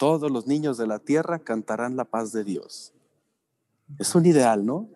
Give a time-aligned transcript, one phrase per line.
[0.00, 2.94] todos los niños de la tierra cantarán la paz de Dios.
[3.98, 4.88] Es un ideal, ¿no?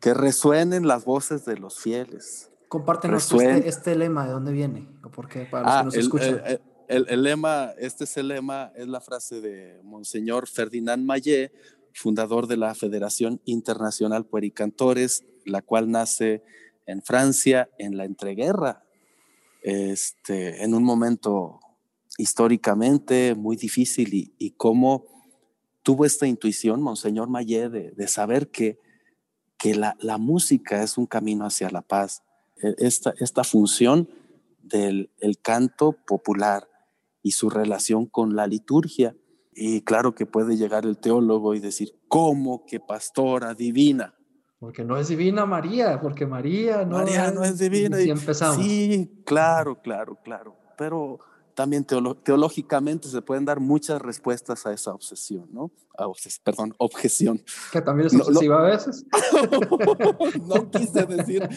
[0.00, 2.50] Que resuenen las voces de los fieles.
[2.68, 4.88] Compártenos este, este, lema, ¿de dónde viene?
[5.04, 5.44] ¿O por qué?
[5.44, 6.42] Para los ah, que nos escuchan.
[6.88, 11.52] El, lema, este es el lema, es la frase de Monseñor Ferdinand Mayé,
[11.92, 16.42] fundador de la Federación Internacional Puericantores, la cual nace
[16.86, 18.82] en Francia en la entreguerra,
[19.62, 21.60] este, en un momento
[22.22, 25.04] históricamente muy difícil y, y cómo
[25.82, 28.78] tuvo esta intuición, Monseñor Mayé, de, saber que,
[29.58, 32.22] que la, música es un camino hacia la paz.
[32.62, 34.08] E, esta, esta función
[34.62, 36.68] del el canto popular
[37.22, 39.16] y su relación con la liturgia.
[39.54, 44.14] Y claro que puede llegar el teólogo y decir, ¿cómo que pastora divina?
[44.60, 48.00] Porque no es divina María, porque María no, María no es divina.
[48.00, 48.64] Y empezamos.
[48.64, 50.56] Sí, claro, claro, claro.
[50.78, 51.18] Pero
[51.54, 55.70] también teológicamente se pueden dar muchas respuestas a esa obsesión, ¿no?
[56.42, 57.42] perdón, objeción.
[57.70, 59.04] Que también es obsesiva a veces.
[60.46, 61.48] no quise decir.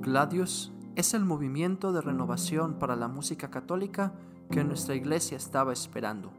[0.00, 4.12] Gladius es el movimiento de renovación para la música católica
[4.50, 6.32] que nuestra iglesia estaba esperando.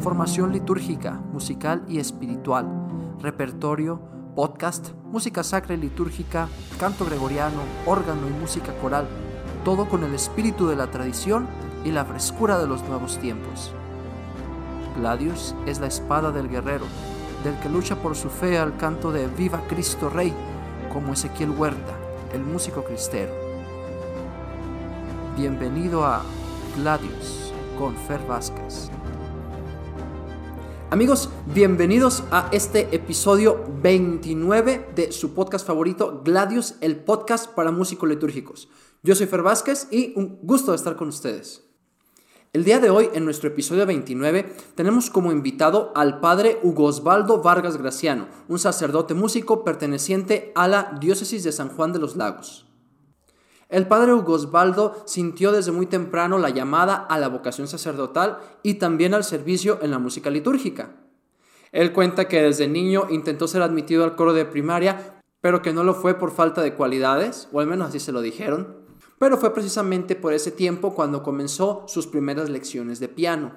[0.00, 2.66] Formación litúrgica, musical y espiritual,
[3.20, 4.00] repertorio,
[4.34, 9.06] podcast, música sacra y litúrgica, canto gregoriano, órgano y música coral,
[9.64, 11.46] todo con el espíritu de la tradición
[11.84, 13.72] y la frescura de los nuevos tiempos.
[14.96, 16.86] Gladius es la espada del guerrero,
[17.44, 20.32] del que lucha por su fe al canto de Viva Cristo Rey,
[20.92, 21.94] como Ezequiel Huerta,
[22.32, 23.32] el músico cristero.
[25.36, 26.22] Bienvenido a
[26.76, 28.90] Gladius con Fer Vázquez.
[30.92, 38.10] Amigos, bienvenidos a este episodio 29 de su podcast favorito, Gladius, el podcast para músicos
[38.10, 38.68] litúrgicos.
[39.02, 41.64] Yo soy Fer Vázquez y un gusto de estar con ustedes.
[42.52, 47.40] El día de hoy, en nuestro episodio 29, tenemos como invitado al padre Hugo Osvaldo
[47.40, 52.66] Vargas Graciano, un sacerdote músico perteneciente a la diócesis de San Juan de los Lagos.
[53.72, 59.14] El padre Osvaldo sintió desde muy temprano la llamada a la vocación sacerdotal y también
[59.14, 60.90] al servicio en la música litúrgica.
[61.72, 65.84] Él cuenta que desde niño intentó ser admitido al coro de primaria, pero que no
[65.84, 68.76] lo fue por falta de cualidades, o al menos así se lo dijeron.
[69.18, 73.54] Pero fue precisamente por ese tiempo cuando comenzó sus primeras lecciones de piano.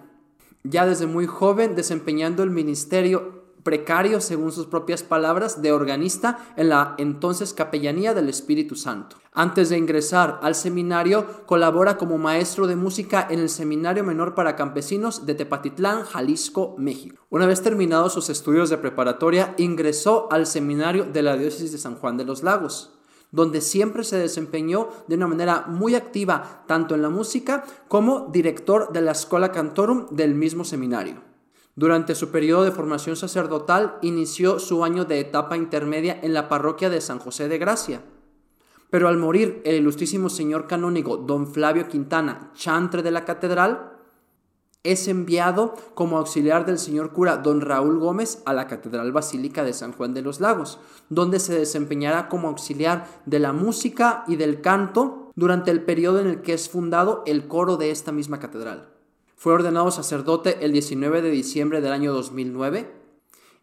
[0.63, 6.69] Ya desde muy joven desempeñando el ministerio precario, según sus propias palabras, de organista en
[6.69, 9.17] la entonces Capellanía del Espíritu Santo.
[9.33, 14.55] Antes de ingresar al seminario, colabora como maestro de música en el Seminario Menor para
[14.55, 17.25] Campesinos de Tepatitlán, Jalisco, México.
[17.31, 21.95] Una vez terminados sus estudios de preparatoria, ingresó al Seminario de la Diócesis de San
[21.95, 22.91] Juan de los Lagos
[23.31, 28.93] donde siempre se desempeñó de una manera muy activa tanto en la música como director
[28.93, 31.34] de la Escuela Cantorum del mismo seminario.
[31.77, 36.89] Durante su periodo de formación sacerdotal inició su año de etapa intermedia en la parroquia
[36.89, 38.01] de San José de Gracia.
[38.89, 43.91] Pero al morir el ilustrísimo señor canónigo don Flavio Quintana, chantre de la catedral,
[44.83, 49.73] es enviado como auxiliar del señor cura don Raúl Gómez a la Catedral Basílica de
[49.73, 54.61] San Juan de los Lagos, donde se desempeñará como auxiliar de la música y del
[54.61, 58.94] canto durante el periodo en el que es fundado el coro de esta misma catedral.
[59.45, 62.91] Fue ordenado sacerdote el 19 de diciembre del año 2009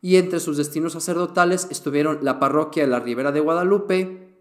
[0.01, 4.39] y entre sus destinos sacerdotales estuvieron la parroquia de la Ribera de Guadalupe,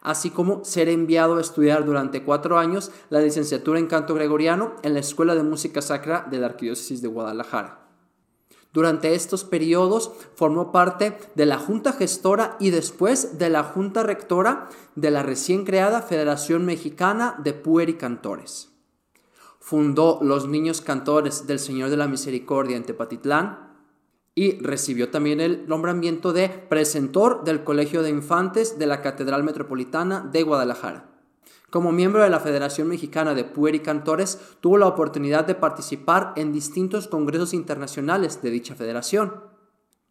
[0.00, 4.94] así como ser enviado a estudiar durante cuatro años la licenciatura en canto gregoriano en
[4.94, 7.90] la Escuela de Música Sacra de la Arquidiócesis de Guadalajara.
[8.72, 14.70] Durante estos periodos formó parte de la Junta Gestora y después de la Junta Rectora
[14.94, 18.71] de la recién creada Federación Mexicana de Puericantores
[19.62, 23.72] fundó los niños cantores del Señor de la Misericordia en Tepatitlán
[24.34, 30.20] y recibió también el nombramiento de precentor del Colegio de Infantes de la Catedral Metropolitana
[30.20, 31.10] de Guadalajara.
[31.70, 37.06] Como miembro de la Federación Mexicana de Puericantores, tuvo la oportunidad de participar en distintos
[37.06, 39.44] congresos internacionales de dicha federación,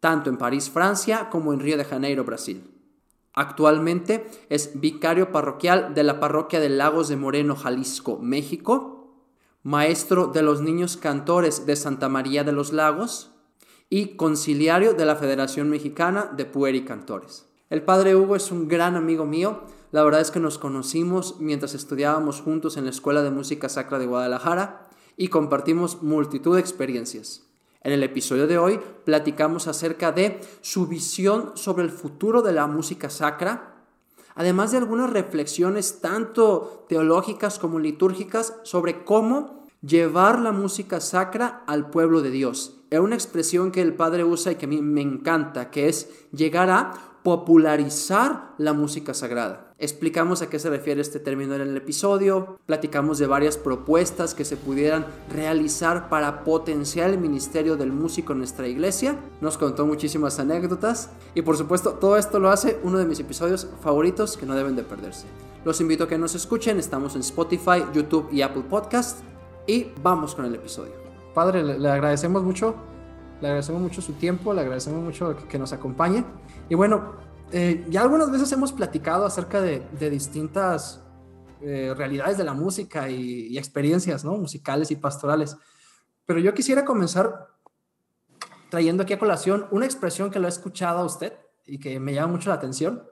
[0.00, 2.70] tanto en París, Francia, como en Río de Janeiro, Brasil.
[3.34, 9.01] Actualmente es vicario parroquial de la parroquia de Lagos de Moreno, Jalisco, México,
[9.62, 13.30] maestro de los niños cantores de Santa María de los Lagos
[13.88, 17.46] y conciliario de la Federación Mexicana de Puericantores.
[17.70, 19.62] El padre Hugo es un gran amigo mío.
[19.92, 23.98] La verdad es que nos conocimos mientras estudiábamos juntos en la Escuela de Música Sacra
[23.98, 27.46] de Guadalajara y compartimos multitud de experiencias.
[27.82, 32.66] En el episodio de hoy platicamos acerca de su visión sobre el futuro de la
[32.66, 33.71] música sacra,
[34.34, 41.90] además de algunas reflexiones tanto teológicas como litúrgicas sobre cómo llevar la música sacra al
[41.90, 42.80] pueblo de Dios.
[42.90, 46.28] Es una expresión que el Padre usa y que a mí me encanta, que es
[46.32, 49.72] llegar a popularizar la música sagrada.
[49.78, 54.44] Explicamos a qué se refiere este término en el episodio, platicamos de varias propuestas que
[54.44, 60.38] se pudieran realizar para potenciar el ministerio del músico en nuestra iglesia, nos contó muchísimas
[60.38, 64.54] anécdotas y por supuesto todo esto lo hace uno de mis episodios favoritos que no
[64.54, 65.26] deben de perderse.
[65.64, 69.20] Los invito a que nos escuchen, estamos en Spotify, YouTube y Apple Podcast
[69.66, 70.92] y vamos con el episodio.
[71.34, 72.74] Padre, le, agradecemos mucho,
[73.40, 76.24] le agradecemos mucho su tiempo, le agradecemos mucho que nos acompañe.
[76.68, 77.16] Y bueno,
[77.52, 81.04] eh, ya algunas veces hemos platicado acerca de, distintas
[81.60, 84.36] eh, realidades de la música y, experiencias ¿no?
[84.36, 85.56] musicales y pastorales.
[86.24, 87.48] Pero yo quisiera comenzar
[88.70, 91.34] trayendo aquí a colación una expresión que lo he escuchado a usted
[91.66, 93.02] y que me llama mucho la atención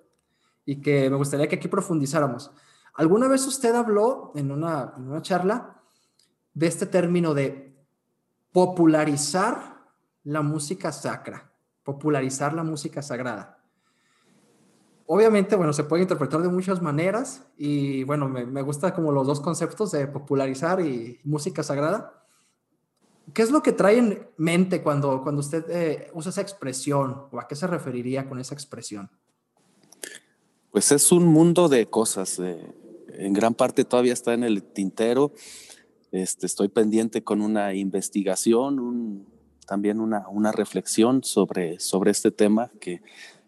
[0.65, 2.51] y que me gustaría que aquí profundizáramos.
[2.95, 5.83] ¿Alguna vez usted habló en una, en una charla
[6.55, 7.77] de este término de
[8.53, 9.85] popularizar
[10.25, 11.50] la música sacra?
[11.91, 13.59] Popularizar la música sagrada.
[15.07, 19.41] Obviamente, bueno, se puede interpretar de muchas maneras y bueno, me, gusta como los dos
[19.41, 22.25] conceptos de popularizar y música sagrada.
[23.35, 27.41] ¿Qué es lo que trae en mente cuando, cuando usted eh, usa esa expresión o
[27.41, 29.11] a qué se referiría con esa expresión?
[30.71, 32.39] Pues es un mundo de cosas.
[32.39, 35.33] en gran parte todavía está en el tintero.
[36.13, 39.27] Este, estoy pendiente con una investigación, un,
[39.71, 43.03] también una, una reflexión sobre, sobre este tema que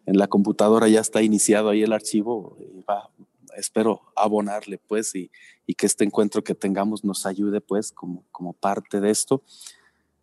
[0.07, 3.11] en la computadora ya está iniciado ahí el archivo y va,
[3.57, 5.33] espero abonarle pues y,
[5.67, 9.43] y, que este encuentro que tengamos nos ayude pues como, como parte de esto.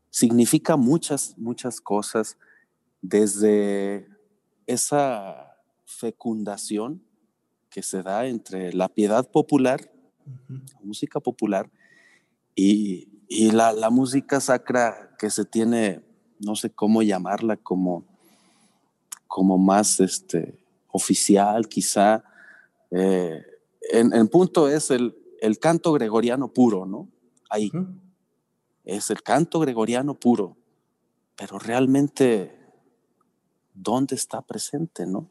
[0.09, 2.37] Significa muchas, muchas cosas
[3.01, 4.07] desde
[4.67, 7.03] esa fecundación
[7.69, 9.91] que se da entre la piedad popular,
[10.47, 11.69] la música popular,
[12.55, 16.01] y, y la, la, música sacra que se tiene,
[16.39, 18.03] no sé cómo llamarla, como,
[19.27, 22.23] como más este, oficial, quizá.
[22.89, 23.45] Eh,
[23.91, 27.07] en, punto es el, el, canto gregoriano puro, ¿no?
[27.51, 27.71] Ahí.
[28.83, 30.57] Es el canto gregoriano puro.
[31.35, 32.57] Pero realmente,
[33.75, 35.29] ¿dónde está presente, no?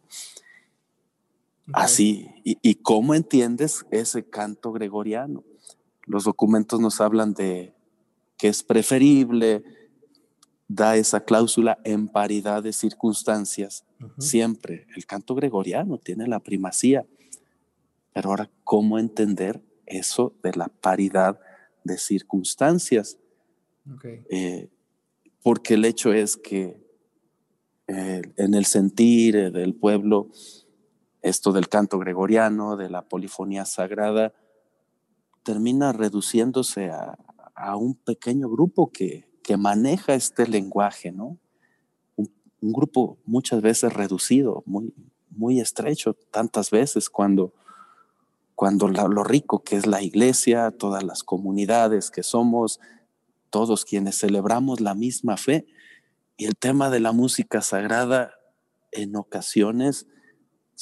[1.72, 2.30] Así.
[2.44, 5.42] Y, ¿Y cómo entiendes ese canto gregoriano?
[6.04, 7.74] Los documentos nos hablan de
[8.38, 9.64] que es preferible,
[10.68, 13.84] da esa cláusula en paridad de circunstancias.
[14.18, 17.04] Siempre el canto gregoriano tiene la primacía.
[18.12, 21.40] Pero ahora, ¿cómo entender eso de la paridad
[21.84, 23.18] de circunstancias?
[24.28, 24.68] Eh,
[25.42, 26.80] porque el hecho es que
[27.86, 30.28] eh, en el sentir del pueblo,
[31.22, 34.34] esto del canto gregoriano, de la polifonía sagrada,
[35.42, 37.18] termina reduciéndose a,
[37.58, 41.38] a un pequeño grupo que, que maneja este lenguaje, ¿no?
[42.16, 44.92] Un, grupo muchas veces reducido, muy,
[45.30, 47.52] muy estrecho, tantas veces cuando,
[48.54, 52.80] cuando lo rico que es la iglesia, todas las comunidades que somos,
[53.50, 55.66] todos quienes celebramos la misma fe.
[56.36, 58.32] Y el tema de la música sagrada
[58.90, 60.06] en ocasiones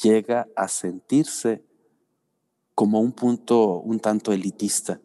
[0.03, 1.63] llega a sentirse
[2.75, 5.01] como un punto un tanto elitista.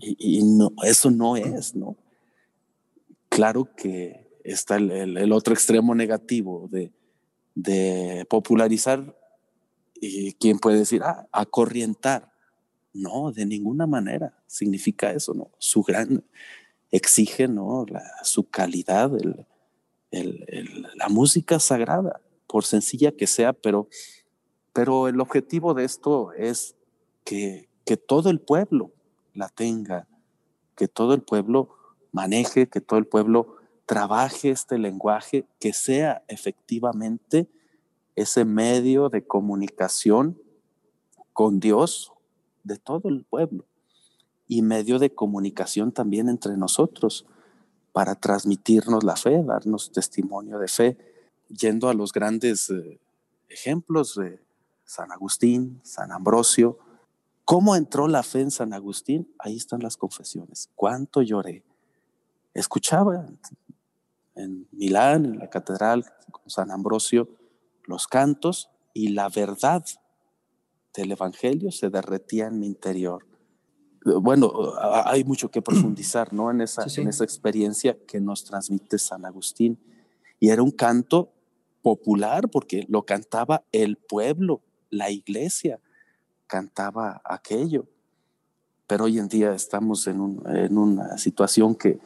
[0.00, 0.42] Y,
[0.84, 1.96] eso no es, ¿no?
[3.28, 6.92] Claro que está el, otro extremo negativo de,
[8.28, 9.16] popularizar
[10.00, 12.32] y quién puede decir, ah, acorrientar.
[12.92, 15.50] No, de ninguna manera significa eso, ¿no?
[15.58, 16.24] Su gran
[16.90, 17.84] exige, ¿no?
[17.88, 19.46] La, su calidad, el,
[20.96, 23.88] la música sagrada, por sencilla que sea, pero,
[24.72, 26.74] pero el objetivo de esto es
[27.24, 28.92] que, que todo el pueblo
[29.34, 30.06] la tenga,
[30.76, 31.70] que todo el pueblo
[32.12, 33.56] maneje, que todo el pueblo
[33.86, 37.48] trabaje este lenguaje, que sea efectivamente
[38.16, 40.38] ese medio de comunicación
[41.32, 42.12] con Dios
[42.64, 43.64] de todo el pueblo
[44.46, 47.26] y medio de comunicación también entre nosotros
[47.92, 50.96] para transmitirnos la fe, darnos testimonio de fe,
[51.48, 53.00] yendo a los grandes eh,
[53.48, 54.40] ejemplos de
[54.84, 56.78] San Agustín, San Ambrosio,
[57.48, 59.32] ¿Cómo entró la fe en San Agustín?
[59.38, 60.68] Ahí están las confesiones.
[60.74, 61.64] ¿Cuánto lloré?
[62.52, 63.26] Escuchaba
[64.34, 67.26] en Milán, en la catedral con San Ambrosio,
[67.84, 69.82] los cantos y la verdad
[70.92, 73.26] del Evangelio se derretía en mi interior.
[74.04, 74.52] Bueno,
[75.06, 76.50] hay mucho que profundizar ¿no?
[76.50, 79.80] en, esa, en esa experiencia que nos transmite San Agustín.
[80.38, 81.32] Y era un canto
[81.80, 85.80] popular porque lo cantaba el pueblo, la iglesia
[86.48, 87.86] cantaba aquello.
[88.88, 92.00] Pero hoy en día estamos en, una situación que,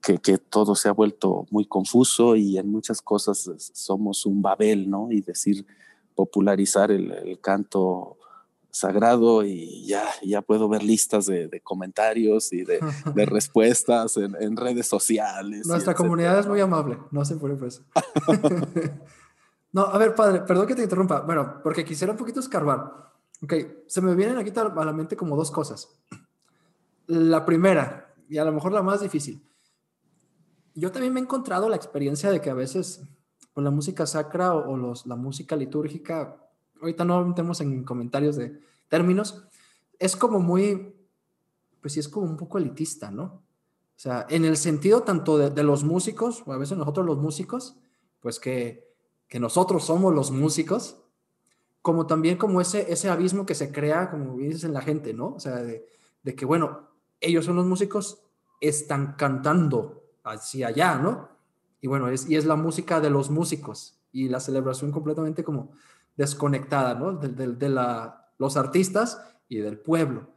[0.00, 5.12] que, todo se ha vuelto muy confuso y en muchas cosas somos un Babel, ¿no?
[5.12, 5.66] Y decir,
[6.14, 8.16] popularizar el, canto
[8.70, 12.80] sagrado y ya, ya puedo ver listas de, comentarios y de,
[13.26, 15.66] respuestas en, redes sociales.
[15.66, 17.82] Nuestra comunidad es muy amable, no se por eso.
[19.72, 21.20] no, a ver, padre, perdón que te interrumpa.
[21.20, 23.08] Bueno, porque quisiera un poquito escarbar.
[23.42, 23.54] Ok,
[23.86, 25.88] se me vienen aquí a la mente como dos cosas.
[27.06, 29.42] La primera, y a lo mejor la más difícil.
[30.74, 33.02] Yo también me he encontrado la experiencia de que a veces
[33.52, 36.36] con la música sacra o, los, la música litúrgica,
[36.80, 39.44] ahorita no metemos en comentarios de términos,
[39.98, 40.94] es como muy,
[41.80, 43.24] pues sí, es como un poco elitista, ¿no?
[43.24, 47.76] O sea, en el sentido tanto de, los músicos, o a veces nosotros los músicos,
[48.20, 48.94] pues que,
[49.26, 51.02] que nosotros somos los músicos,
[51.82, 55.34] como también como ese, ese abismo que se crea, como dices, en la gente, ¿no?
[55.34, 55.86] O sea, de,
[56.22, 56.88] de que, bueno,
[57.20, 58.22] ellos son los músicos,
[58.60, 61.28] están cantando hacia allá, ¿no?
[61.80, 65.70] Y bueno, es, y es la música de los músicos y la celebración completamente como
[66.16, 67.12] desconectada, ¿no?
[67.12, 70.28] De, de, la, los artistas y del pueblo.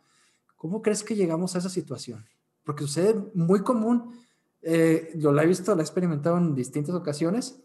[0.55, 2.25] ¿Cómo crees que llegamos a esa situación?
[2.63, 4.13] Porque sucede muy común,
[4.61, 7.63] eh, yo la he visto, la he experimentado en distintas ocasiones,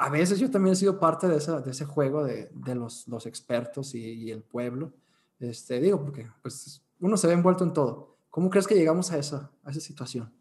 [0.00, 3.06] a veces yo también he sido parte de, esa, de ese juego de, de los,
[3.06, 4.94] los, expertos y, el pueblo.
[5.38, 8.16] Este, digo, porque pues, uno se ve envuelto en todo.
[8.30, 10.32] ¿Cómo crees que llegamos a esa, a esa situación?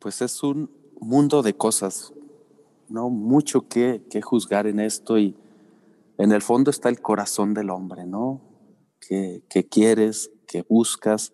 [0.00, 0.68] Pues es un
[1.00, 2.12] mundo de cosas,
[2.88, 3.08] ¿no?
[3.08, 5.36] Mucho que, que juzgar en esto y
[6.18, 8.40] en el fondo está el corazón del hombre, ¿no?
[8.98, 11.32] ¿Qué, qué quieres, qué buscas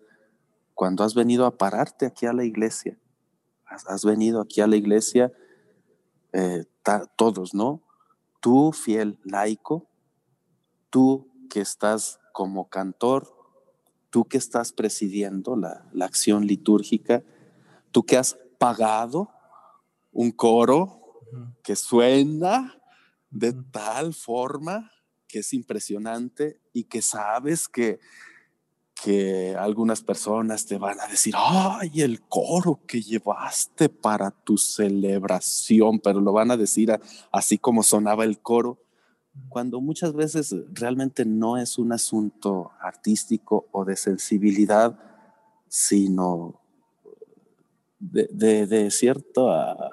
[0.75, 2.99] cuando has venido a pararte aquí a la iglesia?
[3.65, 5.33] Has, has venido aquí a la iglesia
[6.31, 6.65] eh,
[7.15, 7.81] todos, ¿no?
[8.39, 9.87] Tú, fiel laico,
[10.89, 13.33] tú que estás como cantor,
[14.09, 17.23] tú que estás presidiendo la, acción litúrgica,
[17.91, 19.29] tú que has pagado
[20.11, 21.01] un coro
[21.63, 22.77] que suena
[23.29, 24.91] de tal forma
[25.27, 27.99] que es impresionante y que sabes que
[29.03, 35.99] que algunas personas te van a decir, ay, el coro que llevaste para tu celebración,
[35.99, 36.97] pero lo van a decir
[37.31, 38.79] así como sonaba el coro,
[39.49, 44.97] cuando muchas veces realmente no es un asunto artístico o de sensibilidad,
[45.67, 46.61] sino
[47.99, 49.91] de, cierto ah,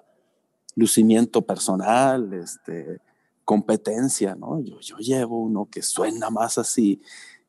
[0.76, 3.00] lucimiento personal, este,
[3.44, 4.60] competencia, ¿no?
[4.60, 7.02] Yo, yo llevo uno que suena más así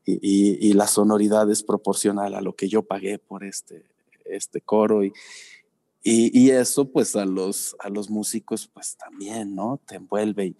[0.05, 3.85] y, la sonoridad es proporcional a lo que yo pagué por este,
[4.25, 5.13] este coro y,
[6.03, 9.79] y, eso pues a los, a los músicos pues también, ¿no?
[9.85, 10.55] Te envuelve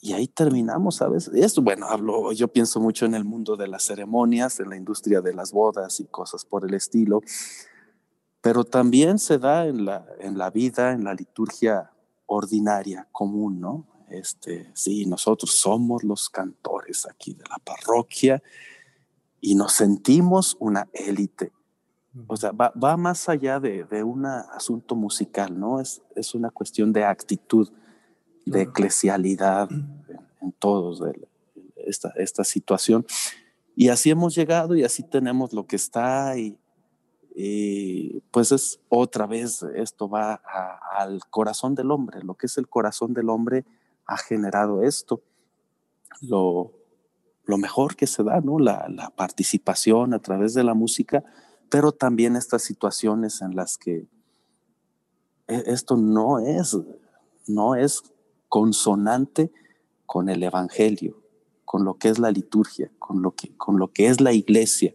[0.00, 1.28] y, ahí terminamos, ¿sabes?
[1.28, 5.20] Esto, bueno, hablo, yo pienso mucho en el mundo de las ceremonias, en la industria
[5.20, 7.22] de las bodas y cosas por el estilo,
[8.40, 11.90] pero también se da en la, en la vida, en la liturgia
[12.26, 13.95] ordinaria, común, ¿no?
[14.10, 18.42] Este, sí, nosotros somos los cantores aquí de la parroquia
[19.40, 21.52] y nos sentimos una élite.
[22.28, 25.80] O sea, va, va más allá de, de, un asunto musical, ¿no?
[25.80, 27.70] Es, es una cuestión de actitud,
[28.46, 29.68] de eclesialidad
[30.40, 31.02] en, todos,
[31.76, 33.04] esta, esta situación.
[33.74, 36.56] Y así hemos llegado y así tenemos lo que está y,
[37.34, 40.40] y pues es otra vez, esto va
[40.92, 43.66] al corazón del hombre, lo que es el corazón del hombre
[44.06, 45.22] ha generado esto.
[46.20, 46.72] Lo,
[47.46, 48.58] lo mejor que se da, ¿no?
[48.58, 51.24] La, participación a través de la música,
[51.70, 54.06] pero también estas situaciones en las que
[55.46, 56.76] e, esto no es,
[57.46, 58.02] no es
[58.48, 59.52] consonante
[60.04, 61.22] con el evangelio,
[61.64, 64.94] con lo que es la liturgia, con lo que, con lo que es la iglesia.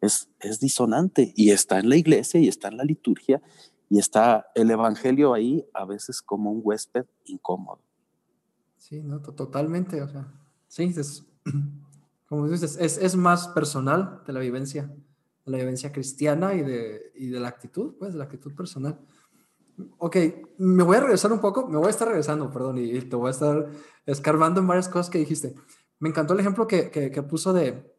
[0.00, 3.40] Es, es disonante y está en la iglesia y está en la liturgia
[3.88, 7.83] y está el evangelio ahí a veces como un huésped incómodo.
[8.84, 10.30] Sí, no, totalmente, o sea,
[10.68, 11.24] sí, es,
[12.28, 14.94] como dices, es, es, más personal de la vivencia,
[15.46, 19.00] de la vivencia cristiana y de, y de la actitud, pues, de la actitud personal.
[19.96, 20.16] Ok,
[20.58, 23.28] me voy a regresar un poco, me voy a estar regresando, perdón, y, te voy
[23.28, 23.70] a estar
[24.04, 25.54] escarbando en varias cosas que dijiste.
[25.98, 27.90] Me encantó el ejemplo que, que, que puso de,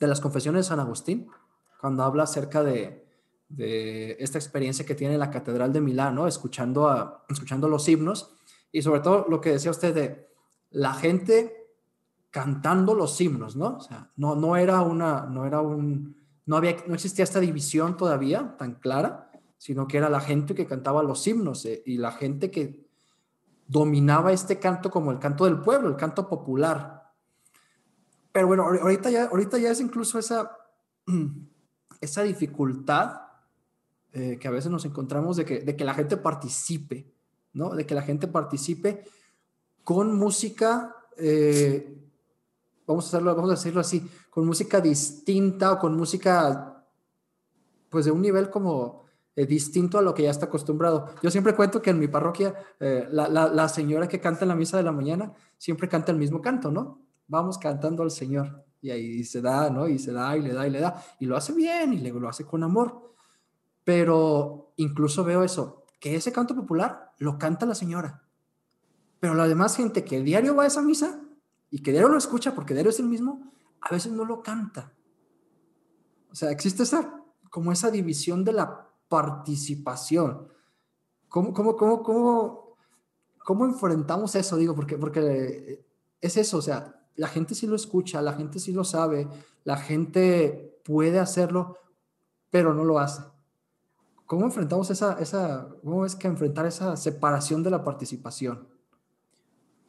[0.00, 1.28] de las confesiones de San Agustín,
[1.80, 3.06] cuando habla acerca de,
[3.48, 6.26] de esta experiencia que tiene la Catedral de Milán, ¿no?
[6.26, 8.34] Escuchando, a, escuchando los himnos
[8.72, 10.28] y sobre todo lo que decía usted de
[10.70, 11.58] la gente
[12.30, 13.76] cantando los himnos, ¿no?
[13.76, 17.96] O sea, no, no era una, no era un, no había, no existía esta división
[17.96, 22.12] todavía tan clara, sino que era la gente que cantaba los himnos eh, y la
[22.12, 22.86] gente que
[23.66, 27.12] dominaba este canto como el canto del pueblo, el canto popular.
[28.32, 30.56] Pero bueno, ahorita ya, ahorita ya es incluso esa,
[32.00, 33.22] esa dificultad
[34.12, 37.12] eh, que a veces nos encontramos de que, de que la gente participe,
[37.52, 37.74] ¿no?
[37.74, 39.04] De que la gente participe
[39.84, 41.96] con música, eh,
[42.86, 46.84] vamos, a hacerlo, vamos a decirlo así, con música distinta o con música,
[47.88, 51.06] pues de un nivel como eh, distinto a lo que ya está acostumbrado.
[51.22, 54.56] Yo siempre cuento que en mi parroquia, la, la, la señora que canta en la
[54.56, 57.00] misa de la mañana siempre canta el mismo canto, ¿no?
[57.26, 58.64] Vamos cantando al Señor.
[58.80, 59.88] Y ahí se da, ¿no?
[59.88, 61.02] Y se da y le da y le da.
[61.18, 63.12] Y lo hace bien y lo hace con amor.
[63.84, 68.22] Pero incluso veo eso, que ese canto popular lo canta la señora.
[69.20, 71.20] Pero la demás gente que diario va a esa misa
[71.70, 74.92] y que diario lo escucha porque diario es el mismo, a veces no lo canta.
[76.30, 80.48] O sea, existe esa, como esa división de la participación.
[81.28, 82.76] ¿Cómo, cómo, cómo, cómo,
[83.44, 84.56] cómo enfrentamos eso?
[84.56, 85.84] Digo, porque, porque
[86.20, 89.28] es eso, o sea, la gente sí lo escucha, la gente sí lo sabe,
[89.64, 91.76] la gente puede hacerlo,
[92.50, 93.22] pero no lo hace.
[94.28, 98.68] ¿Cómo enfrentamos esa, esa, cómo es que enfrentar esa separación de la participación?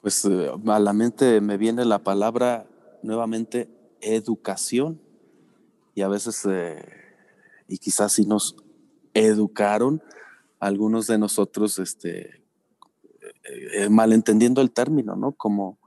[0.02, 2.66] Pues eh, a la mente me viene la palabra
[3.04, 3.70] nuevamente
[4.00, 5.02] educación
[5.94, 6.82] y a veces, eh,
[7.68, 8.56] y quizás si nos
[9.14, 10.02] educaron,
[10.62, 12.42] algunos de nosotros, este,
[13.74, 15.34] eh, malentendiendo el término, ¿no?
[15.34, 15.80] Como,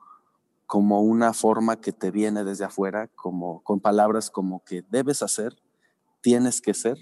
[0.67, 5.57] como una forma que te viene desde afuera, como con palabras como que debes hacer,
[6.21, 6.99] tienes que ser,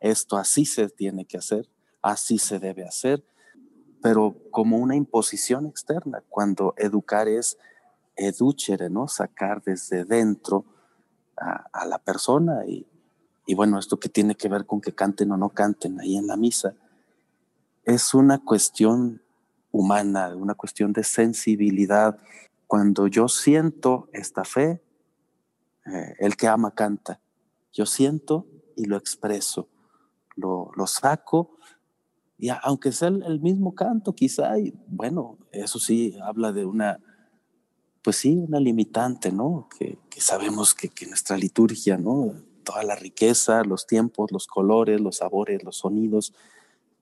[0.00, 1.68] esto así se tiene que hacer,
[2.02, 3.22] así se debe hacer,
[4.02, 7.58] pero como una imposición externa, cuando educar es
[8.16, 9.08] educere, ¿no?
[9.08, 10.64] Sacar desde dentro
[11.36, 12.86] a, la persona y,
[13.46, 16.26] y bueno, esto que tiene que ver con que canten o no canten ahí en
[16.26, 16.74] la misa,
[17.84, 19.22] es una cuestión
[19.72, 22.18] humana, una cuestión de sensibilidad.
[22.66, 24.82] Cuando yo siento esta fe,
[25.86, 27.20] eh, el que ama canta.
[27.72, 29.68] Yo siento y lo expreso
[30.40, 31.58] lo, saco,
[32.38, 36.98] y aunque sea el, mismo canto, quizá, y bueno, eso sí habla de una,
[38.02, 39.68] pues sí, una limitante, ¿no?
[39.78, 42.34] Que, sabemos que, nuestra liturgia, ¿no?
[42.64, 46.34] Toda la riqueza, los tiempos, los colores, los sabores, los sonidos,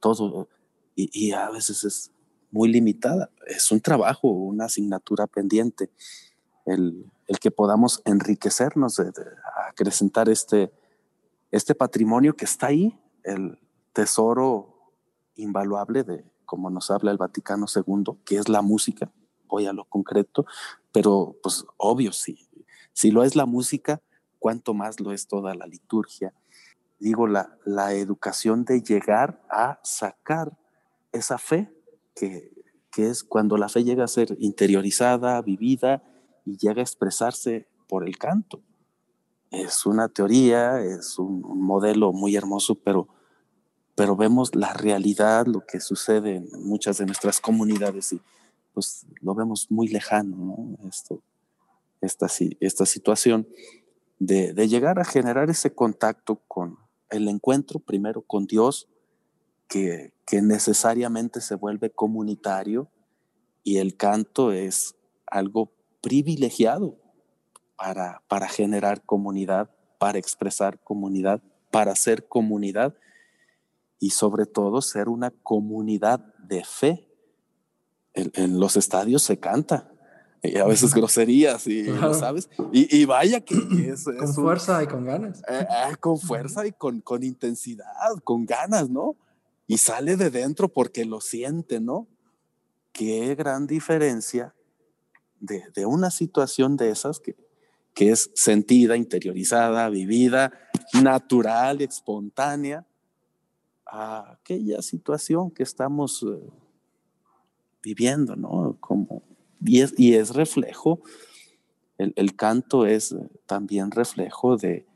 [0.01, 0.49] todo,
[0.95, 2.11] y, a veces es
[2.51, 3.31] muy limitada.
[3.47, 5.91] Es un trabajo, una asignatura pendiente,
[6.67, 9.13] el, el que podamos enriquecernos, de,
[9.69, 10.73] acrecentar este,
[11.53, 12.99] este patrimonio que está ahí,
[13.29, 13.59] el
[13.93, 14.93] tesoro
[15.37, 19.11] invaluable de, como nos habla el Vaticano II, que es la música,
[19.47, 20.47] voy a lo concreto,
[20.93, 22.49] pero pues obvio, sí,
[22.93, 24.01] si lo es la música,
[24.39, 26.35] cuánto más lo es toda la liturgia.
[26.99, 30.59] Digo, la, la educación de llegar a sacar
[31.13, 31.73] esa fe,
[32.15, 32.53] que,
[32.91, 36.03] que es cuando la fe llega a ser interiorizada, vivida
[36.45, 38.63] y llega a expresarse por el canto
[39.51, 43.09] es una teoría, es un, modelo muy hermoso, pero,
[43.99, 48.21] pero vemos la realidad, lo que sucede en muchas de nuestras comunidades y
[48.73, 50.89] pues lo vemos muy lejano, ¿no?
[50.89, 51.21] Esto,
[52.01, 52.29] esta,
[52.61, 53.49] esta situación
[54.21, 56.79] de, llegar a generar ese contacto con
[57.11, 58.87] el encuentro primero con Dios,
[59.67, 62.89] que, necesariamente se vuelve comunitario
[63.65, 64.95] y el canto es
[65.27, 66.95] algo privilegiado
[67.77, 72.95] para, generar comunidad, para expresar comunidad, para ser comunidad
[73.99, 77.05] y sobre todo ser una comunidad de fe.
[78.15, 79.93] En, los estadios se canta,
[80.43, 82.49] y a veces groserías, y lo sabes.
[82.73, 83.55] Y, vaya que
[83.93, 84.05] es.
[84.05, 85.41] con fuerza y con ganas.
[85.49, 89.17] Eh, eh, con fuerza y con, con intensidad, con ganas, ¿no?
[89.67, 92.09] Y sale de dentro porque lo siente, ¿no?
[92.93, 94.55] Qué gran diferencia
[95.39, 97.37] de, de una situación de esas que,
[97.95, 100.53] que es sentida, interiorizada, vivida,
[101.03, 102.88] natural, espontánea,
[103.89, 106.51] a aquella situación que estamos eh,
[107.83, 108.77] viviendo, ¿no?
[108.81, 109.23] Como,
[109.65, 109.81] y,
[110.15, 111.01] es, reflejo,
[111.97, 114.87] el, canto es también reflejo de,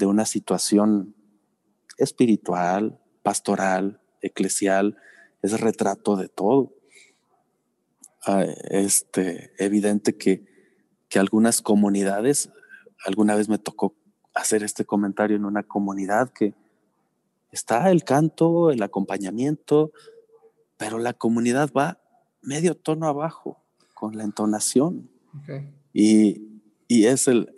[0.00, 1.14] una situación
[1.98, 4.96] espiritual, pastoral, eclesial,
[5.42, 6.72] es retrato de todo.
[8.26, 10.48] Ah, este, evidente que
[11.08, 12.50] que algunas comunidades,
[13.04, 13.96] alguna vez me tocó
[14.34, 16.54] hacer este comentario en una comunidad que
[17.50, 19.92] está el canto, el acompañamiento,
[20.76, 22.00] pero la comunidad va
[22.42, 23.58] medio tono abajo
[23.94, 25.10] con la entonación.
[25.92, 26.42] Y,
[26.88, 27.52] es, el,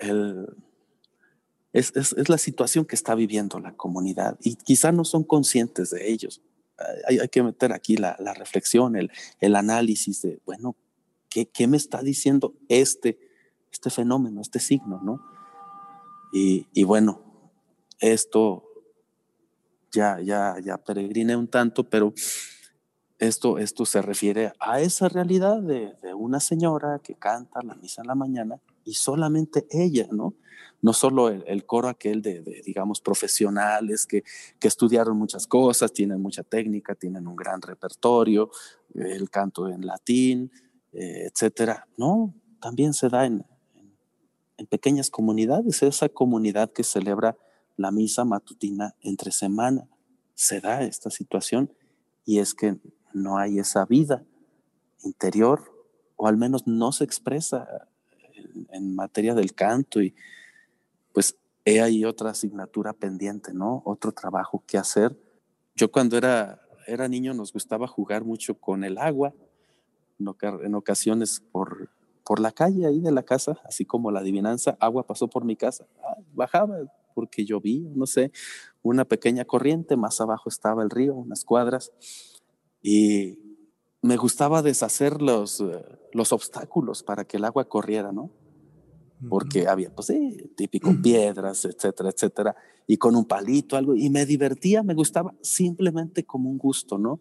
[1.72, 6.10] es, es, la situación que está viviendo la comunidad y quizá no son conscientes de
[6.10, 6.42] ellos.
[7.06, 10.76] hay, que meter aquí la, reflexión, el, el, análisis de, bueno,
[11.28, 13.18] ¿qué, ¿qué, me está diciendo este,
[13.70, 15.22] este fenómeno, este signo, no?
[16.32, 17.22] Y, y bueno,
[18.00, 18.69] esto
[19.92, 22.12] ya, ya, ya peregriné un tanto, pero
[23.18, 28.00] esto, esto se refiere a esa realidad de, de, una señora que canta la misa
[28.00, 30.34] en la mañana y solamente ella, ¿no?
[30.82, 34.24] No solo el, coro aquel de, digamos, profesionales que,
[34.58, 38.50] que, estudiaron muchas cosas, tienen mucha técnica, tienen un gran repertorio,
[38.94, 40.50] el canto en latín,
[40.92, 41.86] eh, etcétera.
[41.98, 43.44] No, también se da en,
[44.56, 47.36] en pequeñas comunidades, esa comunidad que celebra
[47.80, 49.88] la misa matutina entre semana.
[50.34, 51.72] Se da esta situación
[52.26, 52.76] y es que
[53.14, 54.22] no hay esa vida
[55.02, 55.72] interior
[56.16, 57.88] o al menos no se expresa
[58.70, 60.14] en, materia del canto y
[61.14, 63.80] pues he ahí otra asignatura pendiente, ¿no?
[63.86, 65.18] Otro trabajo que hacer.
[65.74, 69.32] Yo cuando era, era niño nos gustaba jugar mucho con el agua,
[70.18, 71.88] en ocasiones por,
[72.24, 75.56] por la calle ahí de la casa, así como la adivinanza, agua pasó por mi
[75.56, 76.76] casa, ah, bajaba
[77.14, 78.32] porque llovía, no sé,
[78.82, 81.92] una pequeña corriente, más abajo estaba el río, unas cuadras,
[82.82, 83.38] y
[84.02, 88.30] me gustaba deshacer los, eh, los obstáculos para que el agua corriera, ¿no?
[89.28, 94.24] Porque había, pues sí, típico piedras, etcétera, etcétera, y con un palito, algo, y me
[94.24, 97.20] divertía, me gustaba simplemente como un gusto, ¿no?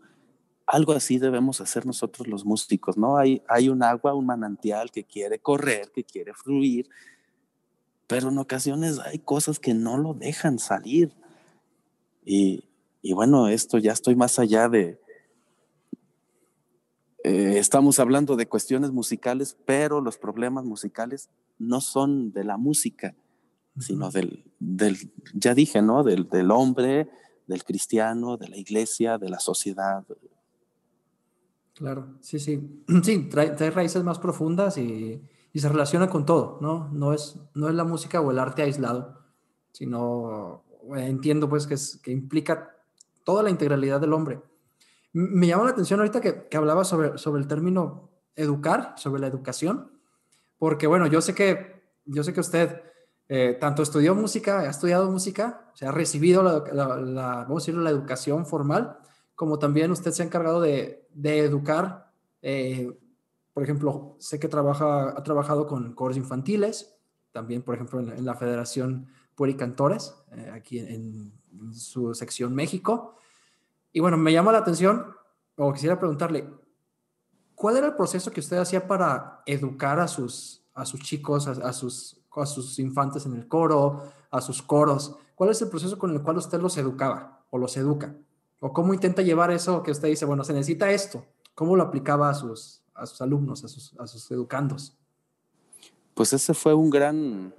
[0.66, 3.18] Algo así debemos hacer nosotros los músicos, ¿no?
[3.18, 6.88] Hay, hay un agua, un manantial que quiere correr, que quiere fluir,
[8.10, 11.14] pero en ocasiones hay cosas que no lo dejan salir.
[12.26, 12.64] Y,
[13.04, 15.00] y bueno, esto ya estoy más allá de,
[17.24, 23.14] eh, estamos hablando de cuestiones musicales, pero los problemas musicales no son de la música,
[23.80, 24.98] sino del, del,
[25.36, 26.04] ya dije, ¿no?
[26.04, 27.12] Del, del, hombre,
[27.46, 30.04] del cristiano, de la iglesia, de la sociedad.
[31.76, 32.84] Claro, sí, sí.
[33.04, 35.22] Sí, trae, trae raíces más profundas y,
[35.54, 36.90] y, se relaciona con todo, ¿no?
[36.92, 39.20] No es, no es la música o el arte aislado,
[39.72, 40.64] sino
[40.96, 42.76] entiendo pues que, que implica
[43.24, 44.42] toda la integralidad del hombre.
[45.14, 49.28] Me llama la atención ahorita que, que hablaba sobre, sobre el término educar, sobre la
[49.28, 49.92] educación,
[50.58, 52.82] porque bueno, yo sé que, yo sé que usted
[53.28, 57.82] eh, tanto estudió música, ha estudiado música, se ha recibido la, la, vamos a decirlo,
[57.82, 58.98] la educación formal,
[59.36, 62.92] como también usted se ha encargado de, de educar, eh,
[63.54, 67.00] por ejemplo, sé que trabaja, ha trabajado con coros infantiles,
[67.32, 71.38] también, por ejemplo, en, la Federación Puericantores, eh, aquí en,
[71.74, 73.16] su sección México.
[73.92, 75.06] Y bueno, me llama la atención,
[75.56, 76.48] o quisiera preguntarle,
[77.56, 81.74] ¿cuál era el proceso que usted hacía para educar a sus, a sus chicos, a,
[81.74, 85.16] sus, a sus infantes en el coro, a sus coros?
[85.36, 88.16] ¿Cuál es el proceso con el cual usted los educaba o los educa?
[88.60, 91.26] ¿O cómo intenta llevar eso que usted dice, bueno, se necesita esto?
[91.56, 94.96] ¿Cómo lo aplicaba a sus, a sus alumnos, a sus, a sus educandos?
[96.14, 97.54] Pues ese fue un gran,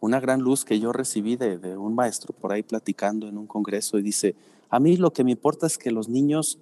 [0.00, 3.46] una gran luz que yo recibí de, de, un maestro por ahí platicando en un
[3.46, 4.36] congreso y dice,
[4.70, 6.58] a mí lo que me importa es que los niños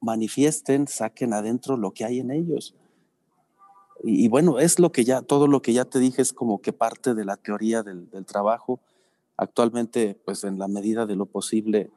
[0.00, 2.74] manifiesten, saquen adentro lo que hay en ellos.
[4.04, 6.72] Y, bueno, es lo que ya, todo lo que ya te dije es como que
[6.72, 8.80] parte de la teoría del, del trabajo.
[9.36, 11.90] Actualmente, pues en la medida de lo posible,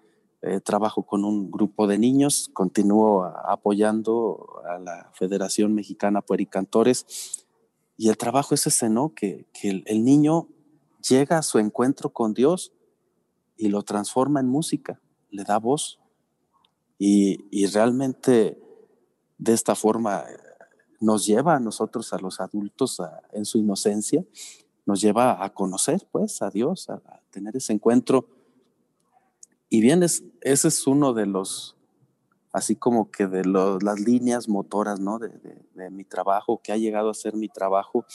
[0.48, 7.48] eh, trabajo con un grupo de niños, continúo apoyando a la Federación Mexicana Puericantores
[7.98, 9.16] y el trabajo es ese, ¿no?
[9.16, 10.48] Que, el, niño
[11.02, 12.74] llega a su encuentro con Dios
[13.58, 16.00] y lo transforma en música, le da voz.
[17.00, 18.62] Y, realmente
[19.40, 20.38] de esta forma eh,
[21.02, 24.24] nos lleva a nosotros, a los adultos, en su inocencia,
[24.86, 28.35] nos lleva a conocer, pues, a Dios, a tener ese encuentro.
[29.70, 31.76] Y bien, es, ese es uno de los
[32.54, 35.20] así como que de las líneas motoras, ¿no?
[35.20, 38.06] De, de, de, mi trabajo, que ha llegado a ser mi trabajo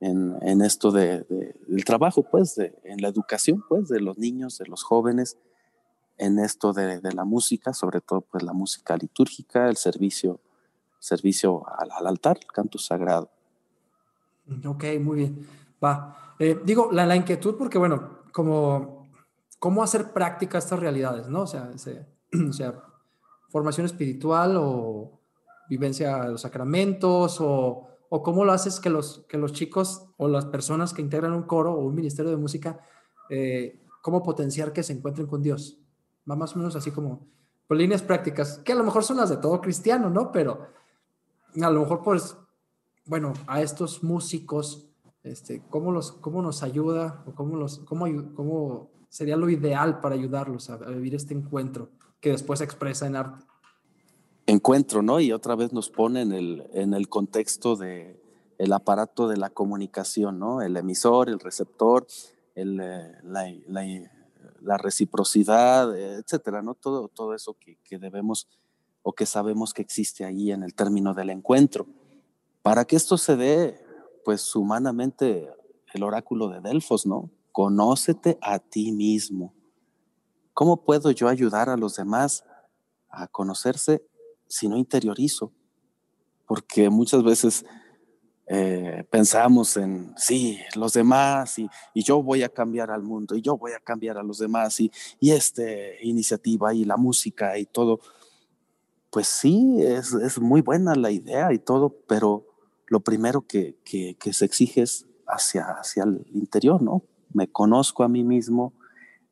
[0.00, 1.22] en, en esto de,
[1.66, 5.38] del trabajo, pues, en la educación, pues, de los niños, de los jóvenes,
[6.18, 10.40] en esto de, la música, sobre todo, pues, la música litúrgica, el servicio,
[10.98, 13.30] servicio al, al altar, el canto sagrado.
[14.64, 15.46] Ok, muy bien.
[15.82, 16.34] Va.
[16.38, 18.95] Eh, digo, la, la, inquietud, porque, bueno, como,
[19.58, 21.42] ¿cómo hacer práctica estas realidades, no?
[21.42, 22.06] O sea, se,
[22.48, 22.82] o sea
[23.56, 25.18] formación espiritual o
[25.68, 30.28] vivencia de los sacramentos o, o, cómo lo haces que los, que los chicos o
[30.28, 32.80] las personas que integran un coro o un ministerio de música,
[33.30, 35.78] eh, cómo potenciar que se encuentren con Dios.
[36.30, 37.26] Va más o menos así como
[37.66, 40.30] por líneas prácticas, que a lo mejor son las de todo cristiano, ¿no?
[40.30, 40.66] Pero
[41.60, 42.36] a lo mejor pues,
[43.06, 44.86] bueno, a estos músicos,
[45.24, 50.14] este, ¿cómo, los, cómo nos ayuda o cómo, los, cómo, cómo sería lo ideal para
[50.14, 51.90] ayudarlos a, vivir este encuentro
[52.20, 53.44] que después se expresa en arte?
[54.46, 55.20] Encuentro, ¿no?
[55.20, 58.20] Y otra vez nos pone en el, en el contexto de
[58.58, 60.62] el aparato de la comunicación, ¿no?
[60.62, 62.06] El emisor, el receptor,
[62.54, 63.44] el, eh, la,
[64.60, 66.74] la, reciprocidad, etcétera, ¿no?
[66.74, 68.48] Todo, todo eso que, que debemos
[69.02, 71.86] o que sabemos que existe ahí en el término del encuentro.
[72.62, 73.84] Para que esto se dé,
[74.24, 75.48] pues humanamente,
[75.94, 77.30] el oráculo de Delfos, ¿no?
[77.56, 79.54] Conócete a ti mismo.
[80.52, 82.44] ¿Cómo puedo yo ayudar a los demás
[83.08, 84.06] a conocerse
[84.46, 85.54] si no interiorizo?
[86.46, 87.64] Porque muchas veces
[88.46, 93.56] eh, pensamos en, sí, los demás y, yo voy a cambiar al mundo y yo
[93.56, 95.62] voy a cambiar a los demás y, y esta
[96.02, 98.00] iniciativa y la música y todo
[99.08, 102.44] pues sí, es, muy buena la idea y todo, pero
[102.88, 103.78] lo primero que,
[104.30, 107.02] se exige es hacia, hacia el interior, ¿no?
[107.32, 108.72] Me conozco a mí mismo,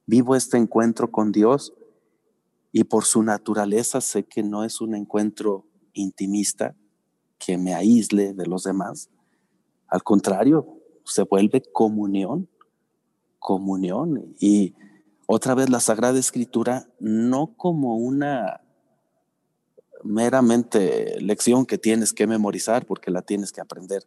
[0.07, 1.73] vivo este encuentro con Dios
[2.73, 6.75] y por su naturaleza sé que no es un encuentro intimista
[7.39, 9.11] que me aísle de los demás.
[9.87, 12.49] Al contrario, se vuelve comunión,
[13.39, 14.35] comunión.
[14.41, 14.75] Y
[15.27, 18.61] otra vez la Sagrada Escritura no como una
[20.03, 24.03] meramente lección que tienes que memorizar porque la tienes que aprender,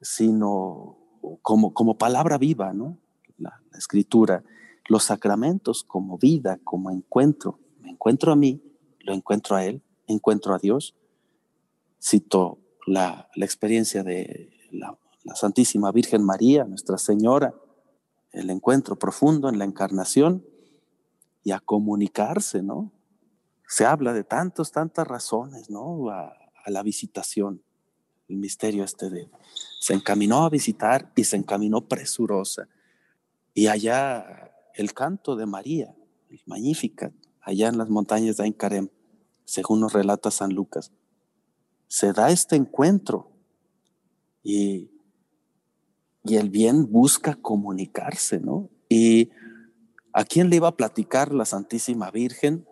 [0.00, 1.01] sino
[1.42, 2.98] como, como palabra viva, ¿no?
[3.38, 4.44] La, escritura,
[4.88, 7.58] los sacramentos como vida, como encuentro.
[7.80, 8.62] Me encuentro a mí,
[9.00, 10.94] lo encuentro a Él, encuentro a Dios.
[12.00, 17.54] Cito la, la experiencia de la, la Santísima Virgen María, Nuestra Señora,
[18.32, 20.44] el encuentro profundo en la encarnación
[21.44, 22.92] y a comunicarse, ¿no?
[23.72, 26.10] se habla de tantos, tantas razones, ¿no?
[26.10, 27.62] A, la visitación,
[28.32, 29.28] el misterio este de,
[29.80, 32.68] se encaminó a visitar y se encaminó presurosa.
[33.54, 35.94] Y allá el canto de María,
[36.30, 38.88] el Magnífica, allá en las montañas de Aincarem,
[39.44, 40.92] según nos relata San Lucas,
[41.88, 43.30] se da este encuentro
[44.42, 44.90] y,
[46.24, 48.70] y el bien busca comunicarse, ¿no?
[48.88, 49.30] Y
[50.14, 52.66] a quién le iba a platicar la Santísima Virgen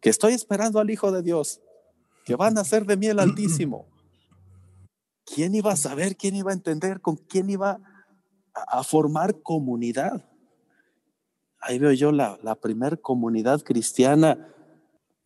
[0.00, 1.60] que estoy esperando al Hijo de Dios,
[2.24, 3.89] que van a ser de mí el Altísimo.
[5.32, 7.80] ¿Quién iba a saber, quién iba a entender, con quién iba
[8.54, 10.28] a, formar comunidad?
[11.60, 14.52] Ahí veo yo la, la primer comunidad cristiana,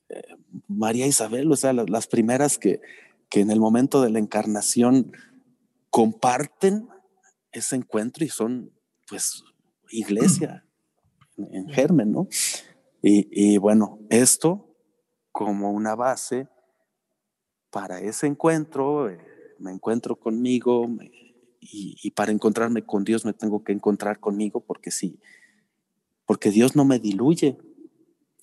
[0.09, 0.23] eh,
[0.69, 2.81] María Isabel, o sea, las, primeras que,
[3.31, 5.13] que en el momento de la encarnación
[5.91, 6.89] comparten
[7.53, 8.73] ese encuentro y son,
[9.09, 9.43] pues,
[9.91, 10.67] iglesia
[11.37, 12.29] en germen, ¿no?
[13.07, 14.75] Y, bueno, esto
[15.31, 16.49] como una base
[17.71, 19.34] para ese encuentro, eh,
[19.65, 20.89] me encuentro conmigo
[21.61, 25.19] y, para encontrarme con Dios me tengo que encontrar conmigo porque sí,
[26.27, 27.59] porque Dios no me diluye.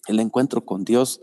[0.07, 1.21] El encuentro con Dios